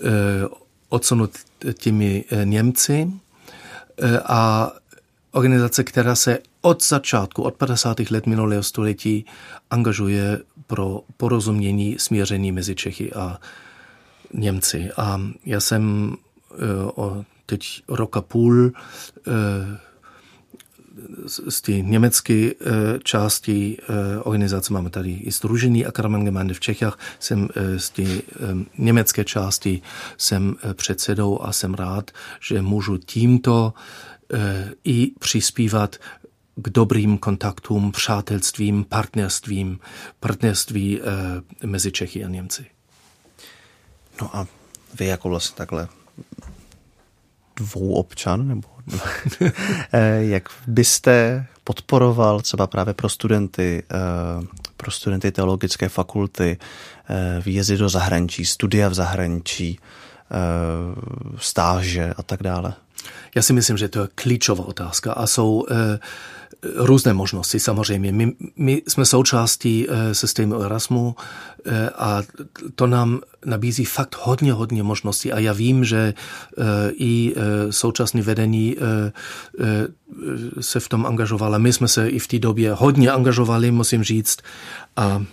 eh, 0.00 0.08
odsunut 0.88 1.30
těmi 1.74 2.24
Němci 2.44 3.12
a 4.24 4.72
organizace, 5.30 5.84
která 5.84 6.14
se 6.14 6.38
od 6.60 6.84
začátku, 6.84 7.42
od 7.42 7.54
50. 7.54 8.00
let 8.10 8.26
minulého 8.26 8.62
století 8.62 9.26
angažuje 9.70 10.40
pro 10.66 11.00
porozumění 11.16 11.98
směření 11.98 12.52
mezi 12.52 12.74
Čechy 12.74 13.12
a 13.12 13.38
Němci. 14.34 14.90
A 14.96 15.20
já 15.46 15.60
jsem 15.60 16.14
teď 17.46 17.82
roka 17.88 18.20
půl 18.20 18.72
z 21.48 21.60
té 21.60 21.72
německé 21.72 22.50
eh, 22.50 22.54
části 23.04 23.76
eh, 23.80 24.18
organizace 24.18 24.72
máme 24.72 24.90
tady 24.90 25.10
i 25.12 25.30
Združení 25.30 25.86
Akademie 25.86 26.54
v 26.54 26.60
Čechách, 26.60 26.98
jsem 27.18 27.48
eh, 27.54 27.78
z 27.78 27.90
té 27.90 28.02
německé 28.78 29.24
části 29.24 29.82
jsem 30.16 30.56
předsedou 30.74 31.42
a 31.42 31.52
jsem 31.52 31.74
rád, 31.74 32.10
že 32.40 32.62
můžu 32.62 32.98
tímto 32.98 33.72
i 34.84 35.12
přispívat 35.18 35.96
k 36.56 36.68
dobrým 36.68 37.18
kontaktům, 37.18 37.92
přátelstvím, 37.92 38.84
partnerstvím, 38.84 39.78
partnerství 40.20 41.00
mezi 41.64 41.92
Čechy 41.92 42.24
a 42.24 42.28
Němci. 42.28 42.66
No 44.20 44.36
a 44.36 44.46
vy 44.98 45.06
jako 45.06 45.28
vlastně 45.28 45.56
takhle 45.56 45.88
dvou 47.56 47.92
občan, 47.92 48.48
nebo 48.48 48.72
Eh, 49.92 50.24
jak 50.24 50.48
byste 50.66 51.46
podporoval 51.64 52.40
třeba 52.40 52.66
právě 52.66 52.94
pro 52.94 53.08
studenty, 53.08 53.82
eh, 53.90 54.46
pro 54.76 54.90
studenty 54.90 55.32
teologické 55.32 55.88
fakulty 55.88 56.58
eh, 57.08 57.42
výjezdy 57.44 57.76
do 57.76 57.88
zahraničí, 57.88 58.44
studia 58.44 58.88
v 58.88 58.94
zahraničí, 58.94 59.78
stáže 61.36 62.14
a 62.16 62.22
tak 62.22 62.42
dále? 62.42 62.74
Já 63.34 63.42
si 63.42 63.52
myslím, 63.52 63.76
že 63.76 63.88
to 63.88 64.00
je 64.00 64.08
klíčová 64.14 64.64
otázka 64.64 65.12
a 65.12 65.26
jsou 65.26 65.66
různé 66.74 67.12
možnosti 67.12 67.60
samozřejmě. 67.60 68.12
My, 68.12 68.32
my 68.56 68.82
jsme 68.88 69.04
součástí 69.04 69.86
e, 69.88 70.14
systému 70.14 70.62
Erasmu 70.62 71.16
e, 71.64 71.90
a 71.90 72.22
to 72.74 72.86
nám 72.86 73.20
nabízí 73.44 73.84
fakt 73.84 74.16
hodně, 74.22 74.52
hodně 74.52 74.82
možností 74.82 75.32
a 75.32 75.38
já 75.38 75.52
vím, 75.52 75.84
že 75.84 75.98
e, 75.98 76.14
i 76.94 77.34
současné 77.70 78.22
vedení 78.22 78.76
se 80.60 80.80
v 80.80 80.88
tom 80.88 81.06
angažovalo. 81.06 81.58
My 81.58 81.72
jsme 81.72 81.88
se 81.88 82.08
i 82.08 82.18
v 82.18 82.28
té 82.28 82.38
době 82.38 82.72
hodně 82.72 83.10
angažovali, 83.10 83.70
musím 83.70 84.02
říct, 84.02 84.38
a 84.96 85.24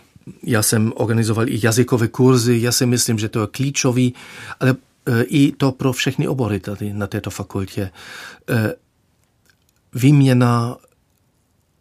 já 0.43 0.63
jsem 0.63 0.93
organizoval 0.95 1.49
i 1.49 1.59
jazykové 1.63 2.07
kurzy, 2.07 2.61
já 2.61 2.71
si 2.71 2.86
myslím, 2.86 3.19
že 3.19 3.30
to 3.30 3.41
je 3.41 3.47
klíčový, 3.47 4.13
ale 4.59 4.75
i 5.23 5.51
to 5.51 5.71
pro 5.71 5.93
všechny 5.93 6.27
obory 6.27 6.59
tady 6.59 6.93
na 6.93 7.07
této 7.07 7.30
fakultě. 7.30 7.91
Výměna 9.93 10.77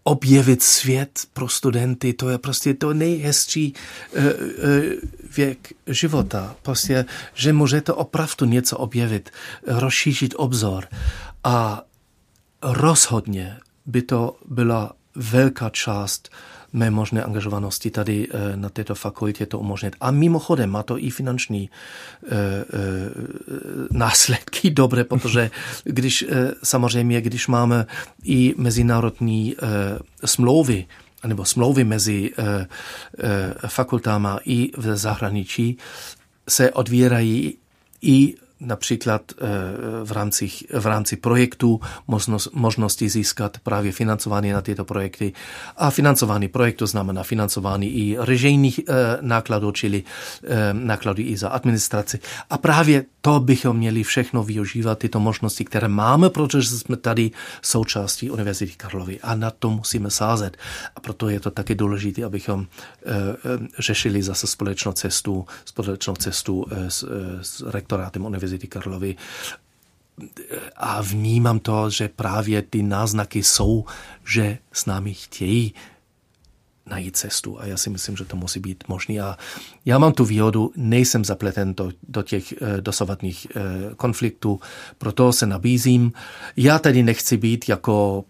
objevit 0.09 0.63
svět 0.63 1.21
pro 1.33 1.49
studenty, 1.49 2.13
to 2.13 2.29
je 2.29 2.39
prostě 2.39 2.75
to 2.75 2.95
nejhezčí 2.95 3.75
uh, 4.17 4.25
uh, 4.25 4.31
věk 5.37 5.73
života. 5.87 6.57
Prostě, 6.63 7.05
že 7.35 7.53
můžete 7.53 7.93
opravdu 7.93 8.47
něco 8.47 8.79
objevit, 8.79 9.31
rozšířit 9.67 10.35
obzor. 10.37 10.89
A 11.45 11.83
rozhodně 12.63 13.59
by 13.87 14.03
to 14.03 14.37
byla 14.49 14.93
velká 15.15 15.71
část 15.71 16.29
mé 16.73 16.91
možné 16.91 17.23
angažovanosti 17.23 17.91
tady 17.91 18.29
eh, 18.31 18.57
na 18.57 18.69
této 18.69 18.95
fakultě 18.95 19.47
to 19.47 19.59
umožnit. 19.59 19.97
A 20.01 20.11
mimochodem 20.11 20.71
má 20.71 20.83
to 20.83 20.99
i 20.99 21.11
finanční 21.11 21.71
e, 21.71 22.35
e, 22.35 22.65
následky 23.91 24.71
dobré, 24.83 25.05
protože 25.05 25.51
když 25.85 26.25
samozřejmě, 26.63 27.21
když 27.21 27.49
máme 27.49 27.87
i 28.25 28.55
mezinárodní 28.57 29.57
smlouvy, 30.25 30.87
nebo 31.27 31.45
smlouvy 31.45 31.85
mezi 31.85 32.33
fakultama 33.67 34.39
i 34.45 34.71
v 34.77 34.97
zahraničí, 34.97 35.79
se 36.49 36.71
odvírají 36.71 37.59
i 38.03 38.35
například 38.61 39.33
eh, 39.33 39.47
v 40.05 40.13
rámci, 40.13 40.51
v 40.79 40.87
rámci 40.87 41.17
projektu 41.17 41.81
možnost, 42.07 42.49
možnosti 42.53 43.09
získat 43.09 43.59
právě 43.59 43.93
financování 43.93 44.51
na 44.53 44.63
tyto 44.63 44.85
projekty. 44.85 45.33
A 45.77 45.91
financování 45.91 46.49
projektu 46.49 46.87
znamená 46.87 47.23
financování 47.23 47.91
i 47.91 48.17
režijných 48.19 48.81
eh, 48.89 48.93
nákladů, 49.21 49.73
čili 49.73 50.03
eh, 50.45 50.75
nákladů 50.75 51.23
i 51.23 51.37
za 51.37 51.49
administraci. 51.49 52.21
A 52.51 52.59
právě 52.59 53.05
to 53.21 53.41
bychom 53.41 53.77
měli 53.77 54.03
všechno 54.03 54.43
využívat, 54.43 54.99
tyto 54.99 55.21
možnosti, 55.21 55.65
které 55.65 55.89
máme, 55.89 56.31
protože 56.31 56.69
jsme 56.69 56.97
tady 56.97 57.31
součástí 57.63 58.31
Univerzity 58.31 58.73
Karlovy 58.77 59.21
a 59.21 59.35
na 59.35 59.51
to 59.51 59.71
musíme 59.71 60.11
sázet. 60.11 60.57
A 60.97 61.01
proto 61.01 61.29
je 61.29 61.41
to 61.41 61.51
taky 61.51 61.75
důležité, 61.75 62.25
abychom 62.25 62.67
řešili 63.79 64.23
zase 64.23 64.47
společnou 64.47 64.93
cestu, 64.93 65.47
společnou 65.65 66.15
cestu 66.17 66.67
s, 66.89 67.05
s 67.43 67.63
rektorátem 67.67 68.25
Univerzity 68.25 68.48
Univerzity 68.49 68.67
Karlovy 68.67 69.17
a 70.77 71.03
vnímám 71.03 71.59
to, 71.59 71.91
že 71.91 72.09
právě 72.09 72.63
ty 72.63 72.83
náznaky 72.83 73.43
jsou, 73.43 73.85
že 74.25 74.59
s 74.73 74.87
námi 74.87 75.15
chtějí 75.15 75.75
najít 76.87 77.17
cestu 77.17 77.61
a 77.61 77.67
já 77.67 77.77
si 77.77 77.91
myslím, 77.91 78.17
že 78.17 78.25
to 78.25 78.37
musí 78.37 78.61
být 78.61 78.85
možné. 78.89 79.21
A 79.21 79.37
já 79.85 79.99
mám 79.99 80.13
tu 80.13 80.25
výhodu, 80.25 80.73
nejsem 80.77 81.25
zapleten 81.25 81.75
do, 81.75 81.93
do 82.09 82.23
těch 82.23 82.53
eh, 82.53 82.81
dosavatních 82.81 83.47
eh, 83.51 83.95
konfliktů, 83.97 84.61
proto 84.99 85.33
se 85.33 85.47
nabízím. 85.47 86.13
Já 86.57 86.79
tady 86.79 87.03
nechci 87.03 87.37
být 87.37 87.69
jako 87.69 88.25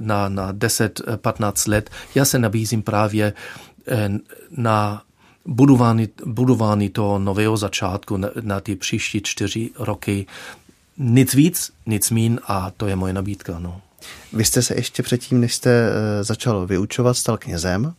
na, 0.00 0.28
na 0.28 0.52
10-15 0.52 1.70
let, 1.70 1.90
já 2.14 2.24
se 2.24 2.38
nabízím 2.38 2.82
právě 2.82 3.32
eh, 3.88 4.10
na 4.50 5.02
budování, 5.46 6.08
budování 6.26 6.88
toho 6.88 7.18
nového 7.18 7.56
začátku 7.56 8.16
na, 8.16 8.28
na 8.40 8.60
ty 8.60 8.76
příští 8.76 9.20
čtyři 9.22 9.70
roky. 9.78 10.26
Nic 10.98 11.34
víc, 11.34 11.72
nic 11.86 12.10
mín 12.10 12.40
a 12.46 12.70
to 12.70 12.86
je 12.86 12.96
moje 12.96 13.12
nabídka. 13.12 13.58
No. 13.58 13.80
Vy 14.32 14.44
jste 14.44 14.62
se 14.62 14.74
ještě 14.74 15.02
předtím, 15.02 15.40
než 15.40 15.54
jste 15.54 15.70
eh, 15.70 16.24
začal 16.24 16.66
vyučovat, 16.66 17.16
stal 17.16 17.36
knězem 17.38 17.94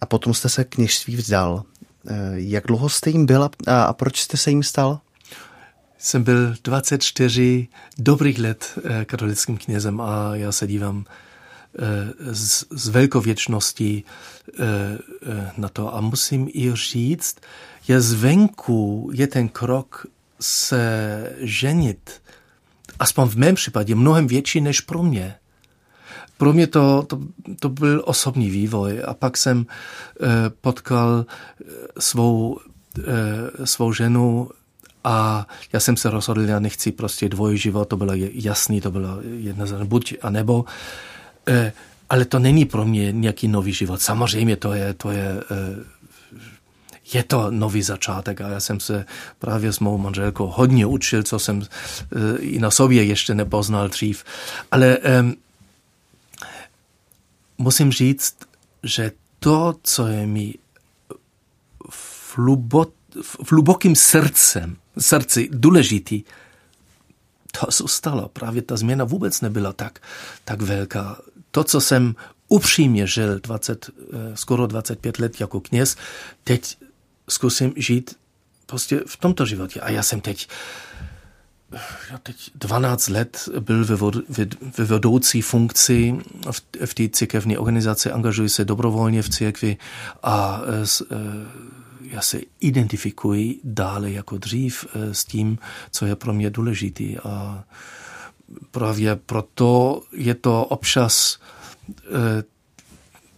a 0.00 0.06
potom 0.06 0.34
jste 0.34 0.48
se 0.48 0.64
kněžství 0.64 1.16
vzdal. 1.16 1.62
Eh, 2.06 2.14
jak 2.34 2.66
dlouho 2.66 2.88
jste 2.88 3.10
jim 3.10 3.26
byl 3.26 3.50
a 3.66 3.92
proč 3.92 4.20
jste 4.20 4.36
se 4.36 4.50
jim 4.50 4.62
stal? 4.62 5.00
Jsem 5.98 6.22
byl 6.22 6.54
24 6.64 7.68
dobrých 7.98 8.38
let 8.38 8.78
eh, 8.84 9.04
katolickým 9.04 9.56
knězem 9.56 10.00
a 10.00 10.36
já 10.36 10.52
se 10.52 10.66
dívám 10.66 11.04
z, 12.32 12.64
z 12.70 12.88
velkověčností 12.88 14.04
eh, 14.04 14.64
eh, 15.26 15.52
na 15.56 15.68
to. 15.68 15.94
A 15.94 16.00
musím 16.00 16.48
i 16.54 16.70
říct, 16.74 17.36
je 17.88 18.00
zvenku 18.00 19.10
je 19.12 19.26
ten 19.26 19.48
krok 19.48 20.06
se 20.40 21.32
ženit, 21.40 22.10
aspoň 22.98 23.28
v 23.28 23.36
mém 23.36 23.54
případě, 23.54 23.94
mnohem 23.94 24.26
větší 24.26 24.60
než 24.60 24.80
pro 24.80 25.02
mě. 25.02 25.34
Pro 26.36 26.52
mě 26.52 26.66
to, 26.66 27.02
to, 27.02 27.20
to 27.60 27.68
byl 27.68 28.02
osobní 28.06 28.50
vývoj 28.50 29.02
a 29.06 29.14
pak 29.14 29.36
jsem 29.36 29.66
eh, 29.66 30.26
potkal 30.60 31.26
svou, 31.98 32.58
svou 33.64 33.92
ženu 33.92 34.50
a 35.04 35.46
já 35.72 35.80
jsem 35.80 35.96
se 35.96 36.10
rozhodl, 36.10 36.40
já 36.40 36.58
nechci 36.58 36.92
prostě 36.92 37.28
dvoj 37.28 37.56
život, 37.56 37.84
to 37.84 37.96
bylo 37.96 38.12
jasný, 38.14 38.80
to 38.80 38.90
bylo 38.90 39.20
z 39.64 39.72
buď 39.84 40.14
a 40.22 40.30
nebo. 40.30 40.64
E, 41.48 41.72
ale 42.08 42.24
to 42.24 42.38
není 42.38 42.64
pro 42.64 42.84
mě 42.84 43.12
nějaký 43.12 43.48
nový 43.48 43.72
život. 43.72 44.00
Samozřejmě 44.00 44.56
to 44.56 44.72
je, 44.72 44.94
to 44.94 45.10
je, 45.10 45.40
e, 45.50 45.84
je 47.12 47.22
to 47.22 47.50
nový 47.50 47.82
začátek 47.82 48.40
a 48.40 48.48
já 48.48 48.60
jsem 48.60 48.80
se 48.80 49.04
právě 49.38 49.72
s 49.72 49.80
mou 49.80 49.98
manželkou 49.98 50.46
hodně 50.46 50.86
učil, 50.86 51.22
co 51.22 51.38
jsem 51.38 51.62
e, 51.62 52.38
i 52.38 52.58
na 52.58 52.70
sobě 52.70 53.04
ještě 53.04 53.34
nepoznal 53.34 53.88
dřív. 53.88 54.24
Ale 54.70 54.98
musím 57.58 57.92
říct, 57.92 58.36
že 58.82 59.12
to, 59.38 59.74
co 59.82 60.06
je 60.06 60.26
mi 60.26 60.54
v, 61.90 62.38
hlubot, 62.38 62.92
v 63.22 63.52
hlubokým 63.52 63.96
srdcem, 63.96 64.76
srdci 64.98 65.48
důležitý, 65.52 66.24
to 67.60 67.66
zůstalo. 67.70 68.28
Právě 68.28 68.62
ta 68.62 68.76
změna 68.76 69.04
vůbec 69.04 69.40
nebyla 69.40 69.72
tak, 69.72 69.98
tak 70.44 70.62
velká 70.62 71.18
to, 71.52 71.64
co 71.64 71.80
jsem 71.80 72.14
upřímně 72.48 73.06
žil 73.06 73.38
20, 73.38 73.90
eh, 73.90 74.36
skoro 74.36 74.66
25 74.66 75.18
let 75.18 75.40
jako 75.40 75.60
kněz, 75.60 75.96
teď 76.44 76.76
zkusím 77.28 77.72
žít 77.76 78.16
prostě 78.66 79.00
v 79.06 79.16
tomto 79.16 79.46
životě. 79.46 79.80
A 79.80 79.90
já 79.90 80.02
jsem 80.02 80.20
teď 80.20 80.48
já 82.10 82.18
teď 82.22 82.50
12 82.54 83.08
let 83.08 83.48
byl 83.60 83.84
ve, 83.84 83.96
ve 84.78 84.84
vedoucí 84.84 85.42
funkci 85.42 86.18
v, 86.50 86.62
v 86.86 86.94
té 86.94 87.08
církevní 87.08 87.58
organizaci, 87.58 88.10
angažuji 88.10 88.48
se 88.48 88.64
dobrovolně 88.64 89.22
v 89.22 89.28
církvi 89.28 89.76
a 90.22 90.60
eh, 90.66 91.16
já 92.00 92.20
se 92.20 92.40
identifikuji 92.60 93.60
dále 93.64 94.10
jako 94.10 94.38
dřív 94.38 94.86
eh, 94.94 95.14
s 95.14 95.24
tím, 95.24 95.58
co 95.90 96.06
je 96.06 96.16
pro 96.16 96.32
mě 96.32 96.50
důležitý. 96.50 97.18
A 97.18 97.64
právě 98.70 99.16
proto 99.16 100.02
je 100.12 100.34
to 100.34 100.64
občas 100.64 101.38
e, 101.88 102.52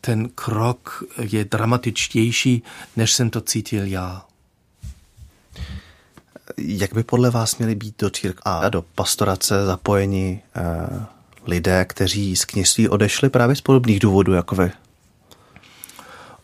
ten 0.05 0.29
krok 0.29 1.05
je 1.19 1.45
dramatičtější, 1.45 2.63
než 2.97 3.13
jsem 3.13 3.31
to 3.31 3.41
cítil 3.41 3.85
já. 3.85 4.25
Jak 6.57 6.95
by 6.95 7.03
podle 7.03 7.31
vás 7.31 7.59
měli 7.59 7.75
být 7.75 7.95
do 7.99 8.11
církve 8.11 8.43
a 8.45 8.69
do 8.69 8.85
pastorace 8.95 9.67
zapojeni 9.67 10.43
eh, 10.57 11.07
lidé, 11.47 11.85
kteří 11.85 12.37
z 12.37 12.45
kněžství 12.45 12.89
odešli 12.89 13.31
právě 13.31 13.57
z 13.57 13.61
podobných 13.61 14.01
důvodů 14.01 14.33
jako 14.33 14.55
vy? 14.57 14.71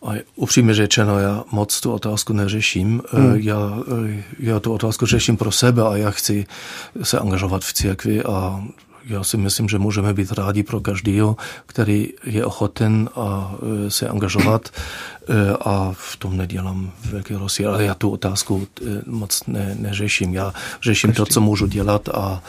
A 0.05 0.13
upřímně 0.35 0.73
řečeno, 0.73 1.19
já 1.19 1.43
moc 1.51 1.81
tu 1.81 1.91
otázku 1.91 2.33
neřeším. 2.33 3.01
Hmm. 3.11 3.35
Já, 3.35 3.79
já 4.39 4.59
tu 4.59 4.73
otázku 4.73 5.05
řeším 5.05 5.37
pro 5.37 5.51
sebe 5.51 5.81
a 5.87 5.97
já 5.97 6.11
chci 6.11 6.45
se 7.03 7.19
angažovat 7.19 7.63
v 7.63 7.73
církvi 7.73 8.23
a 8.23 8.63
já 9.05 9.23
si 9.23 9.37
myslím, 9.37 9.69
že 9.69 9.79
můžeme 9.79 10.13
být 10.13 10.31
rádi 10.31 10.63
pro 10.63 10.79
každého, 10.79 11.37
který 11.65 12.09
je 12.23 12.45
ochoten 12.45 13.09
a 13.15 13.55
e, 13.87 13.91
se 13.91 14.07
angažovat 14.07 14.69
e, 14.69 15.57
a 15.61 15.91
v 15.93 16.17
tom 16.17 16.37
nedělám 16.37 16.91
velké 17.11 17.37
rozdíl, 17.37 17.69
ale 17.69 17.83
já 17.83 17.93
tu 17.93 18.09
otázku 18.09 18.67
e, 18.81 19.01
moc 19.05 19.43
ne, 19.47 19.75
neřeším. 19.79 20.33
Já 20.33 20.53
řeším 20.81 21.09
Každý. 21.09 21.17
to, 21.17 21.25
co 21.25 21.41
můžu 21.41 21.67
dělat 21.67 22.09
a 22.09 22.43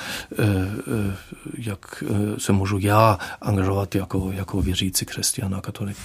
jak 1.58 2.04
se 2.38 2.52
můžu 2.52 2.78
já 2.78 3.18
angažovat 3.40 3.94
jako, 3.94 4.30
jako 4.32 4.62
věřící 4.62 5.06
křesťan 5.06 5.54
a 5.54 5.60
katolik. 5.60 5.96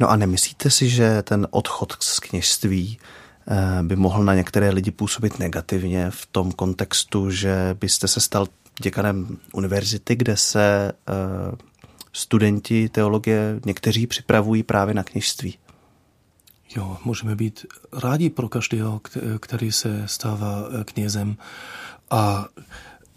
No 0.00 0.10
a 0.10 0.16
nemyslíte 0.16 0.70
si, 0.70 0.88
že 0.88 1.22
ten 1.22 1.46
odchod 1.50 1.96
z 2.00 2.20
kněžství 2.20 2.98
by 3.82 3.96
mohl 3.96 4.24
na 4.24 4.34
některé 4.34 4.70
lidi 4.70 4.90
působit 4.90 5.38
negativně 5.38 6.10
v 6.10 6.26
tom 6.26 6.52
kontextu, 6.52 7.30
že 7.30 7.76
byste 7.80 8.08
se 8.08 8.20
stal 8.20 8.46
děkanem 8.82 9.38
univerzity, 9.52 10.16
kde 10.16 10.36
se 10.36 10.92
uh, 10.92 11.58
studenti 12.12 12.88
teologie 12.88 13.60
někteří 13.66 14.06
připravují 14.06 14.62
právě 14.62 14.94
na 14.94 15.02
kněžství. 15.02 15.58
Jo, 16.76 16.98
můžeme 17.04 17.36
být 17.36 17.66
rádi 17.92 18.30
pro 18.30 18.48
každého, 18.48 19.00
který 19.40 19.72
se 19.72 20.02
stává 20.06 20.64
eh, 20.80 20.84
knězem. 20.84 21.36
A 22.10 22.46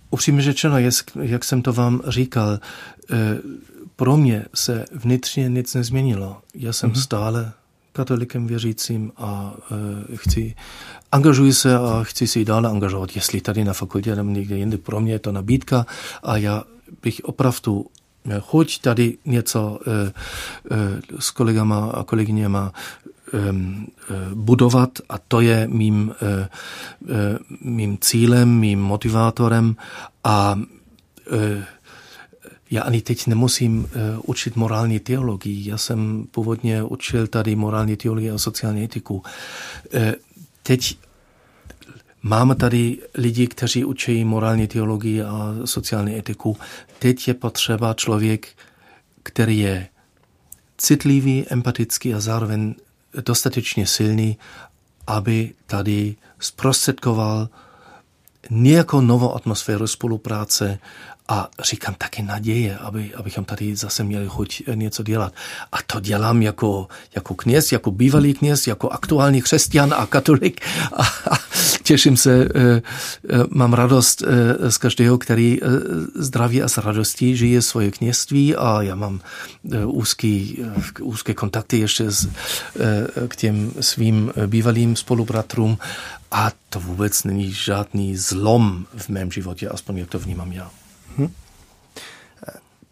upřímně 0.09 0.41
řečeno, 0.41 0.77
jak 1.21 1.43
jsem 1.43 1.61
to 1.61 1.73
vám 1.73 2.01
říkal, 2.07 2.59
eh, 3.11 3.15
pro 3.97 4.17
mě 4.17 4.45
se 4.53 4.85
vnitřně 4.91 5.49
nic 5.49 5.73
nezměnilo. 5.73 6.37
Já 6.55 6.73
jsem 6.73 6.91
mm-hmm. 6.91 7.01
stále 7.01 7.51
katolikem 7.93 8.47
věřícím 8.47 9.11
a 9.17 9.53
e, 10.11 10.17
chci, 10.17 10.55
angažuji 11.11 11.53
se 11.53 11.77
a 11.77 12.03
chci 12.03 12.27
se 12.27 12.39
i 12.39 12.45
dále 12.45 12.69
angažovat, 12.69 13.15
jestli 13.15 13.41
tady 13.41 13.63
na 13.63 13.73
fakultě 13.73 14.15
nebo 14.15 14.29
někde 14.29 14.57
jinde. 14.57 14.77
Pro 14.77 14.99
mě 14.99 15.11
je 15.11 15.19
to 15.19 15.31
nabídka 15.31 15.85
a 16.23 16.37
já 16.37 16.63
bych 17.03 17.21
opravdu 17.23 17.85
chuť 18.39 18.81
tady 18.81 19.17
něco 19.25 19.79
e, 19.87 19.91
e, 19.91 21.01
s 21.19 21.31
kolegama 21.31 21.91
a 21.91 22.03
kolegyněma 22.03 22.71
e, 23.33 23.39
budovat 24.33 24.89
a 25.09 25.17
to 25.17 25.41
je 25.41 25.67
mým, 25.67 26.13
mým 27.61 27.97
cílem, 28.01 28.49
mým 28.59 28.79
motivátorem 28.79 29.75
a 30.23 30.59
já 32.71 32.81
ani 32.81 33.01
teď 33.01 33.27
nemusím 33.27 33.79
uh, 33.79 33.87
učit 34.25 34.55
morální 34.55 34.99
teologii. 34.99 35.69
Já 35.69 35.77
jsem 35.77 36.27
původně 36.31 36.83
učil 36.83 37.27
tady 37.27 37.55
morální 37.55 37.97
teologii 37.97 38.31
a 38.31 38.37
sociální 38.37 38.83
etiku. 38.83 39.15
Uh, 39.15 39.21
teď 40.63 40.97
máme 42.21 42.55
tady 42.55 42.97
lidi, 43.15 43.47
kteří 43.47 43.85
učí 43.85 44.23
morální 44.23 44.67
teologii 44.67 45.21
a 45.21 45.55
sociální 45.65 46.17
etiku. 46.17 46.57
Teď 46.99 47.27
je 47.27 47.33
potřeba 47.33 47.93
člověk, 47.93 48.47
který 49.23 49.59
je 49.59 49.87
citlivý, 50.77 51.45
empatický 51.49 52.13
a 52.13 52.19
zároveň 52.19 52.75
dostatečně 53.25 53.87
silný, 53.87 54.37
aby 55.07 55.53
tady 55.65 56.15
zprostředkoval 56.39 57.49
nějakou 58.49 59.01
novou 59.01 59.35
atmosféru 59.35 59.87
spolupráce 59.87 60.79
a 61.27 61.49
říkám 61.63 61.95
taky 61.97 62.23
naděje, 62.23 62.77
aby, 62.77 63.13
abychom 63.15 63.45
tady 63.45 63.75
zase 63.75 64.03
měli 64.03 64.27
chuť 64.27 64.63
něco 64.73 65.03
dělat. 65.03 65.33
A 65.71 65.77
to 65.87 65.99
dělám 65.99 66.41
jako, 66.41 66.87
jako 67.15 67.35
kněz, 67.35 67.71
jako 67.71 67.91
bývalý 67.91 68.33
kněz, 68.33 68.67
jako 68.67 68.89
aktuální 68.89 69.41
křesťan 69.41 69.93
a 69.97 70.05
katolik 70.05 70.61
a, 70.93 71.03
a 71.03 71.37
těším 71.83 72.17
se, 72.17 72.33
e, 72.33 72.47
e, 72.47 72.81
mám 73.49 73.73
radost 73.73 74.23
z 74.69 74.77
každého, 74.77 75.17
který 75.17 75.59
zdraví 76.15 76.63
a 76.63 76.67
s 76.67 76.77
radostí 76.77 77.37
žije 77.37 77.61
svoje 77.61 77.91
kněství 77.91 78.55
a 78.55 78.81
já 78.81 78.95
mám 78.95 79.21
úzký, 79.85 80.59
úzké 81.01 81.33
kontakty 81.33 81.79
ještě 81.79 82.11
s, 82.11 82.29
k 83.27 83.35
těm 83.35 83.71
svým 83.79 84.31
bývalým 84.47 84.95
spolubratrům 84.95 85.77
a 86.31 86.51
to 86.69 86.79
vůbec 86.79 87.23
není 87.23 87.51
žádný 87.51 88.17
zlom 88.17 88.85
v 88.97 89.09
mém 89.09 89.31
životě, 89.31 89.69
aspoň 89.69 89.97
jak 89.97 90.09
to 90.09 90.19
vnímám 90.19 90.51
já. 90.51 90.71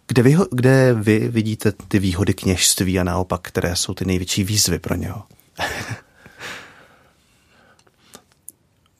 Kde, 0.07 0.23
vy, 0.23 0.37
kde 0.51 0.93
vy 0.93 1.27
vidíte 1.27 1.71
ty 1.71 1.99
výhody 1.99 2.33
kněžství 2.33 2.99
a 2.99 3.03
naopak, 3.03 3.41
které 3.41 3.75
jsou 3.75 3.93
ty 3.93 4.05
největší 4.05 4.43
výzvy 4.43 4.79
pro 4.79 4.95
něho? 4.95 5.23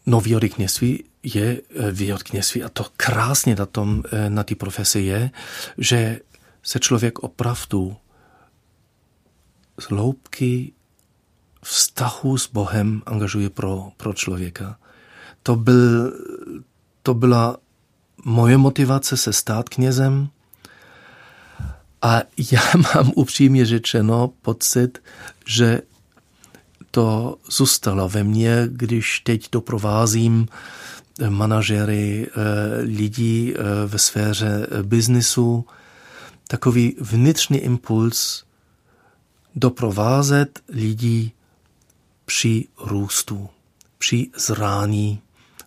no 0.06 0.22
výhody 0.22 0.50
kněžství 0.50 1.04
je 1.24 1.62
eh, 1.76 1.92
výhod 1.92 2.24
kněžství 2.24 2.64
a 2.64 2.70
to 2.70 2.86
krásně 2.98 3.56
na 3.56 3.66
tom, 3.66 4.04
eh, 4.12 4.30
na 4.30 4.44
té 4.44 4.56
profesi 4.56 5.00
je, 5.00 5.32
že 5.78 6.20
se 6.64 6.80
člověk 6.80 7.20
opravdu 7.20 7.98
z 9.80 9.84
hloubky 9.84 10.74
vztahu 11.64 12.38
s 12.38 12.48
Bohem 12.52 13.02
angažuje 13.06 13.50
pro, 13.50 13.92
pro 13.98 14.14
člověka. 14.14 14.80
To, 15.44 15.56
byl, 15.56 16.14
to 17.02 17.14
byla 17.14 17.58
moje 18.26 18.58
motivace 18.58 19.18
se 19.18 19.34
stát 19.34 19.70
knězem 19.70 20.30
a 22.06 22.22
já 22.52 22.62
mám 22.96 23.12
upřímně 23.16 23.66
řečeno 23.66 24.32
pocit, 24.42 25.04
že 25.48 25.82
to 26.92 27.38
zůstalo 27.50 28.10
ve 28.10 28.24
mně, 28.24 28.68
když 28.72 29.20
teď 29.20 29.48
doprovázím 29.52 30.48
manažery 31.30 32.28
eh, 32.28 32.82
lidí 32.82 33.54
eh, 33.54 33.88
ve 33.88 34.00
sféře 34.00 34.68
eh, 34.72 34.84
biznisu, 34.84 35.66
takový 36.48 36.96
vnitřní 37.02 37.58
impuls 37.58 38.44
doprovázet 39.56 40.60
lidi 40.70 41.32
při 42.26 42.66
růstu, 42.80 43.50
při 43.98 44.28
zrání, 44.38 45.22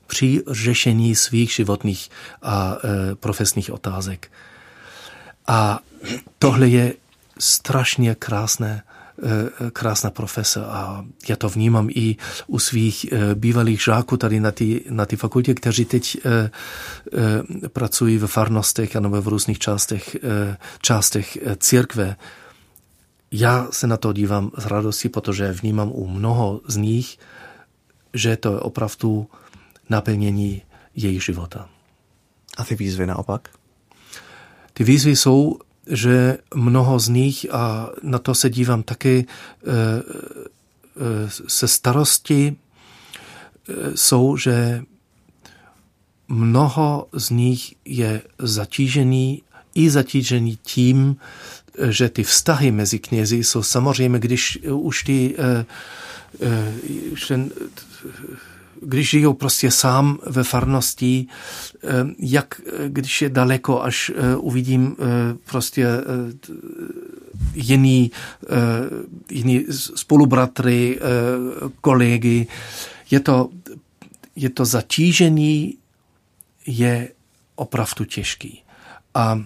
při 0.07 0.43
řešení 0.51 1.14
svých 1.14 1.53
životních 1.53 2.11
a 2.43 2.76
profesních 3.14 3.70
otázek. 3.72 4.30
A 5.49 5.81
tohle 6.39 6.69
je 6.69 6.95
strašně 7.39 8.15
krásné, 8.15 8.83
e, 9.67 9.71
krásná 9.71 10.11
profese 10.11 10.65
a 10.65 11.05
já 11.29 11.37
to 11.37 11.49
vnímám 11.49 11.89
i 11.91 12.17
u 12.47 12.59
svých 12.59 13.13
e, 13.13 13.35
bývalých 13.35 13.83
žáků 13.83 14.17
tady 14.17 14.41
na 14.41 14.53
té 14.53 14.65
na 14.91 15.07
fakultě, 15.17 15.55
kteří 15.55 15.85
teď 15.85 16.17
e, 16.17 16.51
e, 17.65 17.69
pracují 17.69 18.19
ve 18.19 18.27
farnostech 18.27 18.95
nebo 18.95 19.23
v 19.23 19.29
různých 19.29 19.59
částech, 19.59 20.17
částech 20.83 21.39
církve. 21.59 22.17
Já 23.33 23.69
se 23.71 23.87
na 23.87 23.97
to 23.97 24.13
dívám 24.13 24.51
s 24.59 24.67
radostí, 24.67 25.09
protože 25.09 25.53
vnímám 25.53 25.91
u 25.93 26.09
mnoho 26.09 26.61
z 26.67 26.77
nich, 26.77 27.19
že 28.15 28.37
to 28.37 28.53
je 28.53 28.61
opravdu 28.61 29.31
naplnění 29.89 30.63
jejich 30.95 31.25
života. 31.25 31.69
A 32.57 32.65
ty 32.65 32.75
výzvy 32.75 33.07
naopak? 33.07 33.58
Ty 34.79 34.85
výzvy 34.85 35.16
jsou, 35.16 35.59
že 35.87 36.39
mnoho 36.55 36.99
z 36.99 37.09
nich, 37.09 37.47
a 37.51 37.91
na 38.03 38.18
to 38.18 38.35
se 38.35 38.51
dívám 38.51 38.83
taky 38.83 39.26
eh, 39.26 39.66
eh, 39.66 41.31
se 41.49 41.68
starosti, 41.68 42.57
eh, 43.68 43.72
jsou, 43.95 44.37
že 44.37 44.83
mnoho 46.29 47.07
z 47.12 47.31
nich 47.31 47.74
je 47.85 48.22
zatížený 48.39 49.43
i 49.74 49.91
zatížený 49.91 50.59
tím, 50.62 51.16
že 51.89 52.09
ty 52.09 52.22
vztahy 52.22 52.70
mezi 52.70 52.99
knězi 52.99 53.37
jsou 53.37 53.62
samozřejmě, 53.62 54.18
když 54.18 54.59
už 54.70 55.03
ty 55.03 55.37
ten, 57.29 57.51
když 58.83 59.11
žijou 59.11 59.35
prostě 59.35 59.70
sám 59.70 60.18
ve 60.26 60.45
farnosti, 60.45 61.26
jak 62.18 62.61
když 62.89 63.22
je 63.22 63.29
daleko, 63.29 63.83
až 63.83 64.12
uvidím 64.37 64.97
prostě 65.51 65.87
jiný, 67.55 68.11
jiný 69.31 69.64
spolubratry, 69.95 70.99
kolegy, 71.81 72.47
je 73.11 73.20
to, 73.20 73.51
je 74.37 74.51
to 74.51 74.64
zatížení, 74.64 75.74
je 76.66 77.09
opravdu 77.55 78.05
těžký. 78.05 78.62
A 79.14 79.43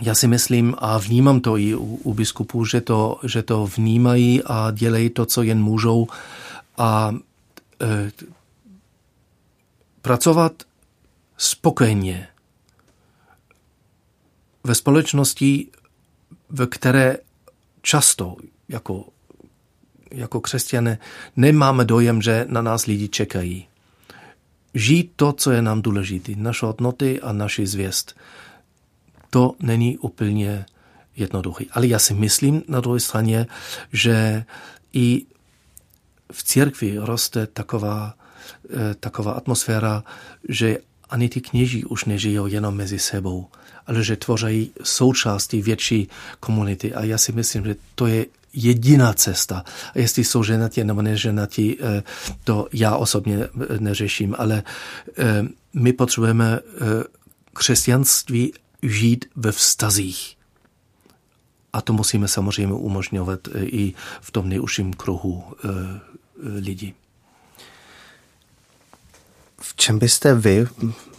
já 0.00 0.14
si 0.14 0.26
myslím 0.26 0.74
a 0.78 0.98
vnímám 0.98 1.40
to 1.40 1.56
i 1.56 1.74
u, 1.74 2.00
u 2.02 2.14
biskupů, 2.14 2.64
že 2.64 2.80
to, 2.80 3.20
že 3.24 3.42
to 3.42 3.66
vnímají 3.76 4.42
a 4.42 4.70
dělají 4.70 5.10
to, 5.10 5.26
co 5.26 5.42
jen 5.42 5.62
můžou 5.62 6.08
a 6.78 7.14
pracovat 10.02 10.62
spokojeně 11.36 12.28
ve 14.64 14.74
společnosti, 14.74 15.68
ve 16.48 16.66
které 16.66 17.16
často 17.82 18.36
jako, 18.68 19.08
jako 20.10 20.40
křesťané 20.40 20.98
nemáme 21.36 21.84
dojem, 21.84 22.22
že 22.22 22.46
na 22.48 22.62
nás 22.62 22.86
lidi 22.86 23.08
čekají. 23.08 23.66
Žít 24.74 25.12
to, 25.16 25.32
co 25.32 25.50
je 25.50 25.62
nám 25.62 25.82
důležité, 25.82 26.32
naše 26.36 26.66
hodnoty 26.66 27.20
a 27.20 27.32
naši 27.32 27.66
zvěst 27.66 28.16
to 29.30 29.54
není 29.60 29.98
úplně 29.98 30.66
jednoduchý. 31.16 31.70
Ale 31.70 31.86
já 31.86 31.98
si 31.98 32.14
myslím 32.14 32.62
na 32.68 32.80
druhé 32.80 33.00
straně, 33.00 33.46
že 33.92 34.44
i 34.92 35.26
v 36.32 36.44
církvi 36.44 36.98
roste 36.98 37.46
taková, 37.46 38.14
taková 39.00 39.32
atmosféra, 39.32 40.04
že 40.48 40.78
ani 41.10 41.28
ty 41.28 41.40
kněží 41.40 41.84
už 41.84 42.04
nežijou 42.04 42.46
jenom 42.46 42.74
mezi 42.74 42.98
sebou, 42.98 43.46
ale 43.86 44.04
že 44.04 44.16
tvoří 44.16 44.72
součástí 44.82 45.62
větší 45.62 46.08
komunity. 46.40 46.94
A 46.94 47.04
já 47.04 47.18
si 47.18 47.32
myslím, 47.32 47.64
že 47.64 47.76
to 47.94 48.06
je 48.06 48.26
jediná 48.52 49.12
cesta. 49.12 49.64
A 49.94 49.98
jestli 49.98 50.24
jsou 50.24 50.42
ženatí 50.42 50.84
nebo 50.84 51.02
neženatí, 51.02 51.76
eh, 51.80 52.02
to 52.44 52.68
já 52.72 52.96
osobně 52.96 53.48
neřeším, 53.78 54.34
ale 54.38 54.62
eh, 55.18 55.44
my 55.74 55.92
potřebujeme 55.92 56.58
křesťanství 57.52 58.52
žít 58.82 59.24
ve 59.36 59.52
vztazích. 59.52 60.36
A 61.72 61.80
to 61.80 61.92
musíme 61.92 62.28
samozřejmě 62.28 62.74
umožňovat 62.74 63.40
eh, 63.48 63.64
i 63.64 63.94
v 64.20 64.30
tom 64.30 64.48
nejužším 64.48 64.92
kruhu 64.92 65.44
lidí. 66.42 66.94
V 69.62 69.76
čem 69.76 69.98
byste 69.98 70.34
vy 70.34 70.66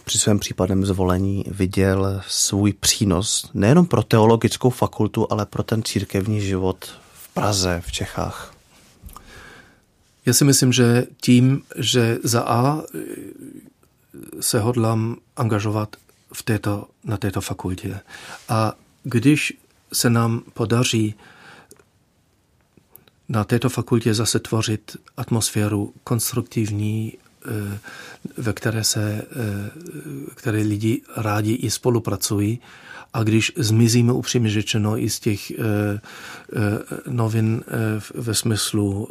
při 0.04 0.18
svém 0.18 0.38
případem 0.38 0.86
zvolení 0.86 1.44
viděl 1.48 2.22
svůj 2.28 2.72
přínos 2.72 3.50
nejenom 3.54 3.86
pro 3.86 4.02
teologickou 4.02 4.70
fakultu, 4.70 5.26
ale 5.32 5.46
pro 5.46 5.62
ten 5.62 5.82
církevní 5.82 6.40
život 6.40 6.84
v 7.12 7.28
Praze, 7.28 7.82
v 7.86 7.92
Čechách? 7.92 8.54
Já 10.26 10.32
si 10.32 10.44
myslím, 10.44 10.72
že 10.72 11.06
tím, 11.20 11.62
že 11.76 12.18
za 12.22 12.42
A 12.42 12.82
se 14.40 14.60
hodlám 14.60 15.16
angažovat 15.36 15.96
v 16.34 16.42
této, 16.42 16.88
na 17.04 17.16
této 17.16 17.40
fakultě. 17.40 18.00
A 18.48 18.72
když 19.02 19.52
se 19.92 20.10
nám 20.10 20.42
podaří 20.54 21.14
na 23.28 23.44
této 23.44 23.68
fakultě 23.68 24.14
zase 24.14 24.38
tvořit 24.38 24.96
atmosféru 25.16 25.94
konstruktivní 26.04 27.12
ve 28.36 28.52
které 28.52 28.84
se, 28.84 29.22
které 30.34 30.58
lidi 30.58 31.02
rádi 31.16 31.52
i 31.52 31.70
spolupracují. 31.70 32.60
A 33.14 33.22
když 33.22 33.52
zmizíme 33.56 34.12
upřímně 34.12 34.50
řečeno 34.50 34.98
i 34.98 35.10
z 35.10 35.20
těch 35.20 35.52
novin 37.08 37.62
ve 38.14 38.34
smyslu 38.34 39.08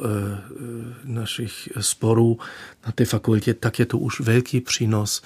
našich 1.03 1.69
sporů 1.79 2.39
na 2.85 2.91
té 2.91 3.05
fakultě, 3.05 3.53
tak 3.53 3.79
je 3.79 3.85
to 3.85 3.97
už 3.97 4.19
velký 4.19 4.61
přínos 4.61 5.21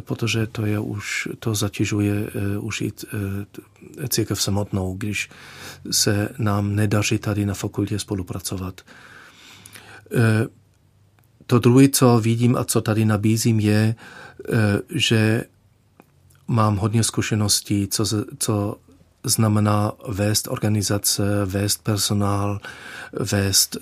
protože 0.00 0.46
to 0.46 0.66
je 0.66 0.78
už, 0.78 1.28
to 1.38 1.54
zatěžuje 1.54 2.30
už 2.60 2.80
i 2.80 2.92
církev 4.08 4.42
samotnou, 4.42 4.94
když 4.94 5.30
se 5.90 6.28
nám 6.38 6.76
nedaří 6.76 7.18
tady 7.18 7.46
na 7.46 7.54
fakultě 7.54 7.98
spolupracovat. 7.98 8.80
To 11.48 11.58
druhé, 11.58 11.88
co 11.88 12.20
vidím 12.20 12.56
a 12.56 12.64
co 12.64 12.80
tady 12.80 13.04
nabízím, 13.04 13.60
je, 13.60 13.94
že 14.90 15.44
mám 16.48 16.76
hodně 16.76 17.04
zkušeností, 17.04 17.88
co, 17.88 18.04
co 18.38 18.76
znamená 19.24 19.92
vést 20.08 20.48
organizace, 20.48 21.44
vést 21.44 21.82
personál, 21.82 22.60
vést 23.12 23.76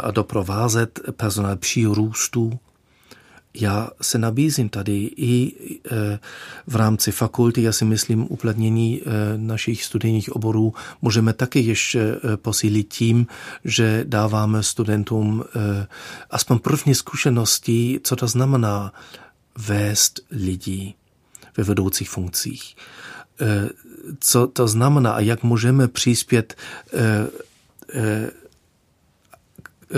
a 0.00 0.10
doprovázet 0.10 1.00
personál 1.16 1.56
při 1.56 1.84
růstu 1.84 2.58
já 3.60 3.90
se 4.02 4.18
nabízím 4.18 4.68
tady 4.68 5.10
i 5.16 5.52
e, 5.90 6.18
v 6.66 6.76
rámci 6.76 7.12
fakulty, 7.12 7.62
já 7.62 7.72
si 7.72 7.84
myslím, 7.84 8.26
uplatnění 8.28 9.00
e, 9.00 9.02
našich 9.38 9.84
studijních 9.84 10.36
oborů 10.36 10.74
můžeme 11.02 11.32
taky 11.32 11.60
ještě 11.60 12.00
e, 12.00 12.36
posílit 12.36 12.88
tím, 12.88 13.26
že 13.64 14.04
dáváme 14.08 14.62
studentům 14.62 15.44
aspoň 16.30 16.58
první 16.58 16.94
zkušenosti, 16.94 18.00
co 18.02 18.16
to 18.16 18.26
znamená 18.26 18.92
vést 19.58 20.20
lidí 20.30 20.94
ve 21.56 21.64
vedoucích 21.64 22.10
funkcích. 22.10 22.76
Co 24.20 24.46
to 24.46 24.68
znamená 24.68 25.12
a 25.12 25.20
jak 25.20 25.42
můžeme 25.42 25.88
přispět 25.88 26.56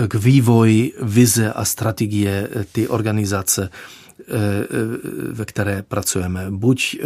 k 0.07 0.15
vývoji 0.15 0.93
vize 1.01 1.53
a 1.53 1.65
strategie 1.65 2.49
eh, 2.51 2.65
ty 2.71 2.87
organizace, 2.87 3.69
eh, 3.69 4.23
eh, 4.25 4.65
ve 5.31 5.45
které 5.45 5.83
pracujeme. 5.87 6.45
Buď 6.49 6.99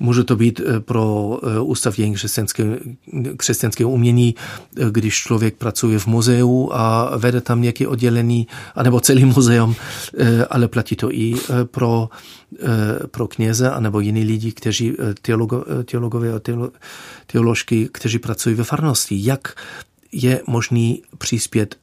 může 0.00 0.24
to 0.24 0.36
být 0.36 0.60
pro 0.80 1.38
Ústav 1.62 1.96
dějin 1.96 2.14
křesťanského 3.36 3.90
umění, 3.90 4.34
když 4.90 5.14
člověk 5.14 5.56
pracuje 5.56 5.98
v 5.98 6.06
muzeu 6.06 6.70
a 6.72 7.16
vede 7.16 7.40
tam 7.40 7.62
nějaký 7.62 7.86
oddělený, 7.86 8.46
anebo 8.74 9.00
celý 9.00 9.24
muzeum, 9.24 9.76
ale 10.50 10.68
platí 10.68 10.96
to 10.96 11.12
i 11.12 11.34
pro, 11.64 12.08
pro 13.10 13.28
kněze, 13.28 13.70
anebo 13.70 14.00
jiný 14.00 14.24
lidi, 14.24 14.52
kteří 14.52 14.96
teologo, 15.22 15.64
teologové 15.84 16.32
a 16.32 16.40
teoložky, 17.26 17.88
kteří 17.92 18.18
pracují 18.18 18.54
ve 18.54 18.64
farnosti. 18.64 19.16
Jak 19.24 19.54
je 20.12 20.42
možný 20.46 21.02
přispět 21.18 21.76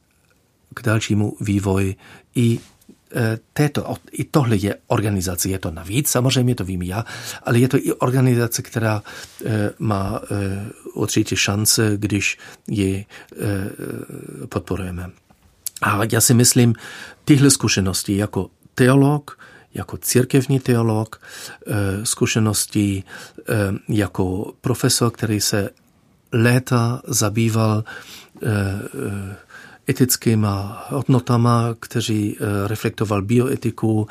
k 0.74 0.82
dalšímu 0.82 1.36
vývoji 1.40 1.96
i 2.34 2.58
e, 3.16 3.38
této, 3.52 3.96
i 4.12 4.24
tohle 4.24 4.56
je 4.56 4.76
organizace, 4.86 5.48
je 5.48 5.58
to 5.58 5.70
navíc, 5.70 6.08
samozřejmě 6.08 6.54
to 6.54 6.64
vím 6.64 6.82
já, 6.82 7.04
ale 7.42 7.58
je 7.58 7.68
to 7.68 7.76
i 7.76 7.92
organizace, 7.92 8.62
která 8.62 9.02
e, 9.44 9.70
má 9.78 10.20
e, 10.30 10.70
určitě 10.94 11.36
šance, 11.36 11.92
když 11.96 12.38
ji 12.68 13.06
podporujeme. 14.48 15.10
A 15.82 16.00
já 16.12 16.20
si 16.20 16.34
myslím, 16.34 16.74
tyhle 17.24 17.50
zkušenosti 17.50 18.16
jako 18.16 18.50
teolog, 18.74 19.38
jako 19.74 19.96
církevní 19.96 20.60
teolog, 20.60 21.20
zkušenosti 22.02 23.02
jako 23.88 24.52
profesor, 24.60 25.10
který 25.10 25.40
se 25.40 25.70
léta 26.32 27.02
zabýval 27.06 27.84
etickýma 29.88 30.86
hodnotama, 30.88 31.74
kteří 31.80 32.36
eh, 32.36 32.68
reflektoval 32.68 33.22
bioetiku, 33.22 34.06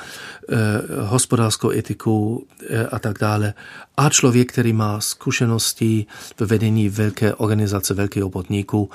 eh, 0.49 0.55
hospodářskou 1.01 1.71
etiku 1.71 2.47
eh, 2.69 2.87
a 2.87 2.99
tak 2.99 3.19
dále. 3.19 3.53
A 3.97 4.09
člověk, 4.09 4.51
který 4.51 4.73
má 4.73 5.01
zkušenosti 5.01 6.05
ve 6.39 6.45
vedení 6.45 6.89
velké 6.89 7.35
organizace, 7.35 7.93
velkého 7.93 8.29
podniku, 8.29 8.89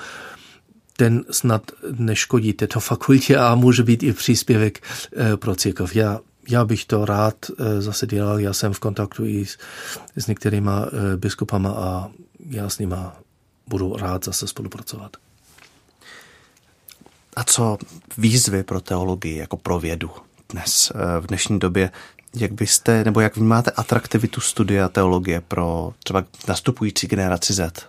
ten 0.97 1.23
snad 1.31 1.71
neškodí 1.97 2.53
této 2.53 2.79
fakultě 2.79 3.37
a 3.37 3.55
může 3.55 3.83
být 3.83 4.03
i 4.03 4.13
příspěvek 4.13 4.83
pro 5.35 5.55
církev. 5.55 5.95
Já, 5.95 6.19
já 6.49 6.65
bych 6.65 6.85
to 6.85 7.05
rád 7.05 7.35
zase 7.79 8.07
dělal, 8.07 8.39
já 8.39 8.53
jsem 8.53 8.73
v 8.73 8.79
kontaktu 8.79 9.25
i 9.25 9.45
s, 9.45 9.57
s 10.15 10.27
některýma 10.27 10.85
biskupama 11.15 11.69
a 11.69 12.09
já 12.49 12.69
s 12.69 12.79
nima 12.79 13.15
budu 13.67 13.95
rád 13.95 14.25
zase 14.25 14.47
spolupracovat. 14.47 15.17
A 17.39 17.43
co 17.43 17.77
výzvy 18.17 18.63
pro 18.63 18.81
teologii 18.81 19.37
jako 19.37 19.57
pro 19.57 19.79
vědu 19.79 20.11
dnes, 20.49 20.91
eh, 20.95 21.21
v 21.21 21.27
dnešní 21.27 21.59
době? 21.59 21.91
Jak 22.33 22.51
byste, 22.51 23.03
nebo 23.03 23.19
jak 23.19 23.37
vnímáte 23.37 23.71
atraktivitu 23.71 24.41
studia 24.41 24.89
teologie 24.89 25.41
pro 25.41 25.93
třeba 26.03 26.23
nastupující 26.47 27.07
generaci 27.07 27.53
Z? 27.53 27.87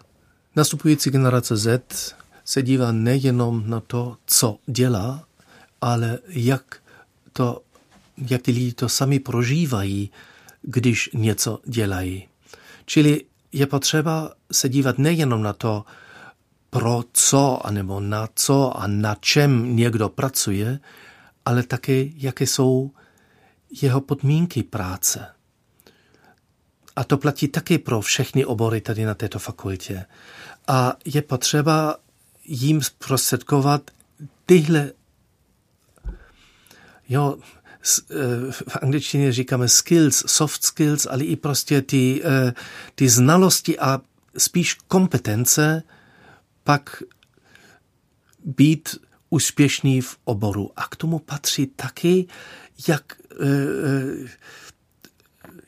Nastupující 0.56 1.10
generace 1.10 1.56
Z 1.56 1.82
se 2.44 2.62
dívá 2.62 2.92
nejenom 2.92 3.62
na 3.66 3.80
to, 3.80 4.16
co 4.26 4.58
dělá, 4.66 5.24
ale 5.80 6.18
jak, 6.28 6.76
to, 7.32 7.62
jak 8.30 8.42
ty 8.42 8.50
lidi 8.50 8.72
to 8.72 8.88
sami 8.88 9.18
prožívají, 9.18 10.10
když 10.62 11.10
něco 11.14 11.58
dělají. 11.64 12.28
Čili 12.86 13.24
je 13.52 13.66
potřeba 13.66 14.32
se 14.52 14.68
dívat 14.68 14.98
nejenom 14.98 15.42
na 15.42 15.52
to, 15.52 15.84
pro 16.70 17.04
co, 17.12 17.66
anebo 17.66 18.00
na 18.00 18.28
co 18.34 18.76
a 18.76 18.86
na 18.86 19.14
čem 19.14 19.76
někdo 19.76 20.08
pracuje, 20.08 20.78
ale 21.44 21.62
také, 21.62 22.04
jaké 22.14 22.46
jsou 22.46 22.90
jeho 23.82 24.00
podmínky 24.00 24.62
práce. 24.62 25.26
A 26.96 27.04
to 27.04 27.18
platí 27.18 27.48
taky 27.48 27.78
pro 27.78 28.00
všechny 28.00 28.44
obory 28.44 28.80
tady 28.80 29.04
na 29.04 29.14
této 29.14 29.38
fakultě. 29.38 30.04
A 30.68 30.96
je 31.04 31.22
potřeba 31.22 31.96
jim 32.44 32.82
zprostředkovat 32.82 33.90
tyhle, 34.46 34.92
jo, 37.08 37.36
eh, 38.10 38.16
v 38.52 38.76
angličtině 38.82 39.32
říkáme 39.32 39.68
skills, 39.68 40.24
soft 40.26 40.64
skills, 40.64 41.06
ale 41.10 41.24
i 41.24 41.36
prostě 41.36 41.82
ty, 41.82 42.22
eh, 42.24 42.52
ty 42.94 43.08
znalosti 43.08 43.78
a 43.78 44.00
spíš 44.38 44.74
kompetence, 44.74 45.82
pak 46.64 47.02
být 48.44 48.96
úspěšný 49.30 50.00
v 50.00 50.16
oboru. 50.24 50.70
A 50.76 50.88
k 50.88 50.96
tomu 50.96 51.18
patří 51.18 51.66
taky, 51.66 52.26
jak 52.88 53.04
eh, 53.32 53.46
eh, 54.24 54.28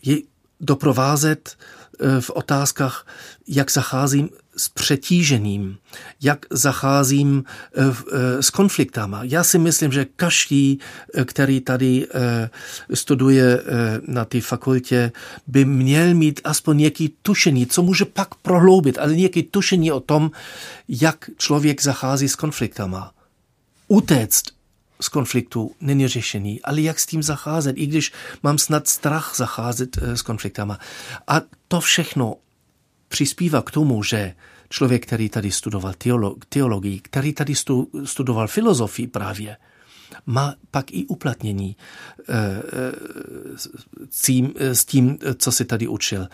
je 0.03 0.17
doprovázet 0.61 1.59
eh, 2.01 2.21
v 2.21 2.31
otázkách, 2.31 3.07
jak 3.49 3.71
zacházím 3.71 4.31
s 4.57 4.69
přetížením, 4.69 5.79
jak 6.23 6.47
zacházím 6.51 7.45
eh, 7.45 7.83
eh, 7.83 8.43
s 8.43 8.51
konfliktama. 8.51 9.21
Já 9.25 9.45
si 9.45 9.59
myslím, 9.59 9.93
že 9.93 10.07
každý, 10.17 10.79
eh, 11.15 11.25
který 11.25 11.61
tady 11.61 12.07
studuje 12.95 13.63
na 14.07 14.25
té 14.25 14.41
fakultě, 14.41 15.13
by 15.47 15.65
měl 15.65 16.15
mít 16.15 16.41
aspoň 16.45 16.77
nějaký 16.79 17.15
tušení, 17.23 17.67
co 17.67 17.83
může 17.83 18.05
pak 18.05 18.35
prohloubit, 18.35 18.99
ale 18.99 19.17
nějaký 19.17 19.43
tušení 19.43 19.93
o 19.93 20.01
tom, 20.01 20.31
jak 20.89 21.31
člověk 21.37 21.83
zachází 21.83 22.29
s 22.29 22.37
konfliktama. 22.37 23.13
Utéct 23.89 24.45
z 25.01 25.09
konfliktu 25.09 25.75
není 25.81 26.09
řešení, 26.09 26.63
ale 26.63 26.81
jak 26.81 27.01
s 27.01 27.07
tím 27.07 27.23
zacházet, 27.23 27.77
i 27.79 27.87
když 27.87 28.13
mám 28.43 28.59
snad 28.59 28.89
strach 28.89 29.33
zacházet 29.37 29.99
s 30.03 30.23
konfliktama. 30.23 30.79
A 31.29 31.41
to 31.69 31.81
všechno 31.81 32.37
přispívá 33.13 33.63
k 33.63 33.71
tomu, 33.71 34.03
že 34.03 34.35
člověk, 34.69 35.07
který 35.07 35.29
tady 35.29 35.51
studoval 35.51 35.93
teolog, 35.99 36.45
teologii, 36.49 37.01
který 37.01 37.33
tady 37.33 37.55
stu, 37.55 37.89
studoval 38.05 38.49
filozofii 38.49 39.07
právě, 39.07 39.57
má 40.27 40.55
pak 40.71 40.93
i 40.93 41.05
uplatnění 41.07 41.77
e, 42.29 42.63
s, 44.11 44.23
tím, 44.23 44.55
s 44.57 44.85
tím, 44.85 45.19
co 45.37 45.53
si 45.53 45.65
tady 45.65 45.89
učil. 45.89 46.29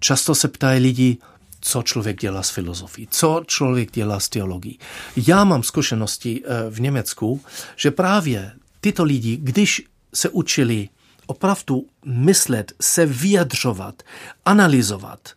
Často 0.00 0.34
se 0.34 0.48
ptají 0.48 0.80
lidi, 0.80 1.18
co 1.60 1.82
člověk 1.82 2.20
dělá 2.20 2.42
s 2.42 2.50
filozofií, 2.50 3.08
co 3.10 3.42
člověk 3.46 3.92
dělá 3.92 4.20
s 4.20 4.28
teologií. 4.28 4.78
Já 5.16 5.44
mám 5.44 5.62
zkušenosti 5.62 6.42
eh, 6.44 6.70
v 6.70 6.80
Německu, 6.80 7.40
že 7.76 7.90
právě 7.90 8.52
tyto 8.80 9.04
lidi, 9.04 9.36
když 9.36 9.82
se 10.14 10.28
učili 10.28 10.88
opravdu 11.26 11.86
myslet, 12.04 12.72
se 12.80 13.06
vyjadřovat, 13.06 14.02
analyzovat, 14.44 15.28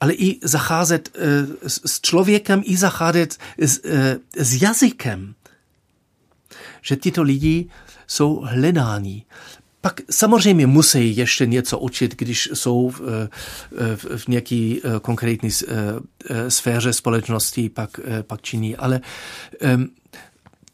ale 0.00 0.12
i 0.12 0.38
zacházet 0.42 1.08
eh, 1.14 1.20
s 1.68 2.00
člověkem, 2.00 2.62
i 2.64 2.76
zacházet 2.76 3.38
s, 3.58 3.80
eh, 3.84 4.18
s 4.36 4.62
jazykem. 4.62 5.34
že 6.82 6.96
tyto 6.96 7.22
lidi 7.22 7.68
jsou 8.06 8.40
hledáni. 8.44 9.24
Pak 9.80 10.00
samozřejmě 10.10 10.66
musí 10.66 11.16
ještě 11.16 11.46
něco 11.46 11.78
učit, 11.78 12.16
když 12.16 12.48
jsou 12.54 12.90
v, 12.90 13.00
v, 13.96 14.04
v 14.16 14.28
nějaké 14.28 14.76
konkrétní 15.02 15.50
sféře 16.48 16.92
společnosti, 16.92 17.68
pak, 17.68 18.00
pak 18.22 18.42
činí. 18.42 18.76
Ale 18.76 19.00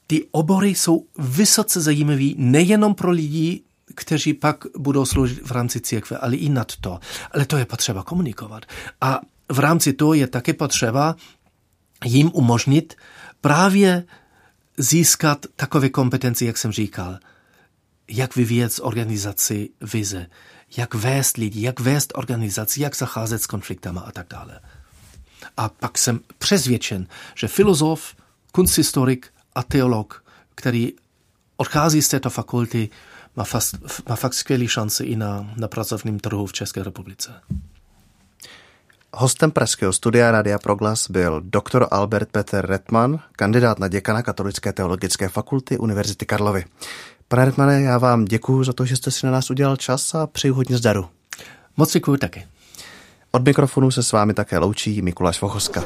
ty 0.06 0.26
obory 0.30 0.68
jsou 0.74 1.06
vysoce 1.18 1.80
zajímavé 1.80 2.34
nejenom 2.36 2.94
pro 2.94 3.10
lidi, 3.10 3.62
kteří 4.00 4.34
pak 4.34 4.64
budou 4.78 5.04
sloužit 5.04 5.40
v 5.44 5.50
rámci 5.50 5.80
církve, 5.80 6.16
ale 6.16 6.36
i 6.36 6.48
nad 6.48 6.76
to. 6.76 7.00
Ale 7.30 7.46
to 7.46 7.56
je 7.56 7.64
potřeba 7.64 8.02
komunikovat. 8.02 8.66
A 9.00 9.20
v 9.52 9.58
rámci 9.58 9.92
toho 9.92 10.14
je 10.14 10.26
také 10.26 10.52
potřeba 10.52 11.16
jim 12.04 12.30
umožnit 12.34 12.96
právě 13.40 14.04
získat 14.78 15.46
takové 15.56 15.88
kompetence, 15.88 16.44
jak 16.44 16.58
jsem 16.58 16.72
říkal, 16.72 17.18
jak 18.08 18.36
vyvíjet 18.36 18.72
z 18.72 18.80
organizaci 18.80 19.68
vize, 19.80 20.26
jak 20.76 20.94
vést 20.94 21.36
lidi, 21.36 21.62
jak 21.62 21.80
vést 21.80 22.12
organizaci, 22.14 22.82
jak 22.82 22.96
zacházet 22.96 23.42
s 23.42 23.46
konfliktama 23.46 24.00
a 24.00 24.12
tak 24.12 24.26
dále. 24.30 24.60
A 25.56 25.68
pak 25.68 25.98
jsem 25.98 26.20
přesvědčen, 26.38 27.06
že 27.34 27.48
filozof, 27.48 28.16
kunsthistorik 28.52 29.32
a 29.54 29.62
teolog, 29.62 30.24
který 30.54 30.92
odchází 31.56 32.02
z 32.02 32.08
této 32.08 32.30
fakulty, 32.30 32.88
má, 33.40 33.44
fast, 33.44 33.74
má 34.08 34.16
fakt 34.16 34.34
skvělé 34.34 34.68
šance 34.68 35.04
i 35.04 35.16
na, 35.16 35.50
na 35.56 35.68
pracovním 35.68 36.20
trhu 36.20 36.46
v 36.46 36.52
České 36.52 36.82
republice. 36.82 37.32
Hostem 39.12 39.50
Pražského 39.50 39.92
studia 39.92 40.30
Radia 40.30 40.58
Proglas 40.58 41.10
byl 41.10 41.40
doktor 41.44 41.88
Albert 41.90 42.28
Peter 42.28 42.66
Redman, 42.66 43.20
kandidát 43.32 43.78
na 43.78 43.88
děkana 43.88 44.22
Katolické 44.22 44.72
teologické 44.72 45.28
fakulty 45.28 45.78
Univerzity 45.78 46.26
Karlovy. 46.26 46.64
Pane 47.28 47.44
Redmane, 47.44 47.82
já 47.82 47.98
vám 47.98 48.24
děkuji 48.24 48.64
za 48.64 48.72
to, 48.72 48.84
že 48.84 48.96
jste 48.96 49.10
si 49.10 49.26
na 49.26 49.32
nás 49.32 49.50
udělal 49.50 49.76
čas 49.76 50.14
a 50.14 50.26
přeju 50.26 50.54
hodně 50.54 50.76
zdaru. 50.76 51.08
Moc 51.76 51.92
děkuji 51.92 52.16
taky. 52.16 52.46
Od 53.30 53.44
mikrofonu 53.44 53.90
se 53.90 54.02
s 54.02 54.12
vámi 54.12 54.34
také 54.34 54.58
loučí 54.58 55.02
Mikuláš 55.02 55.40
Vochoska. 55.40 55.84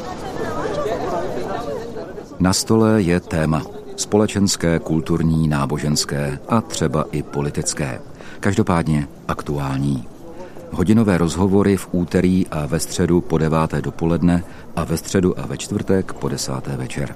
Na 2.38 2.52
stole 2.52 3.02
je 3.02 3.20
téma 3.20 3.84
společenské, 3.97 4.78
kulturní, 4.78 5.49
náboženské 5.49 6.38
a 6.49 6.61
třeba 6.61 7.05
i 7.12 7.22
politické. 7.22 8.01
Každopádně 8.40 9.09
aktuální. 9.28 10.09
Hodinové 10.70 11.18
rozhovory 11.18 11.76
v 11.76 11.88
úterý 11.92 12.47
a 12.47 12.66
ve 12.66 12.80
středu 12.80 13.20
po 13.20 13.38
deváté 13.38 13.82
dopoledne 13.82 14.45
a 14.76 14.84
ve 14.84 14.97
středu 14.97 15.40
a 15.40 15.47
ve 15.47 15.57
čtvrtek 15.57 16.12
po 16.12 16.28
desáté 16.28 16.76
večer. 16.76 17.14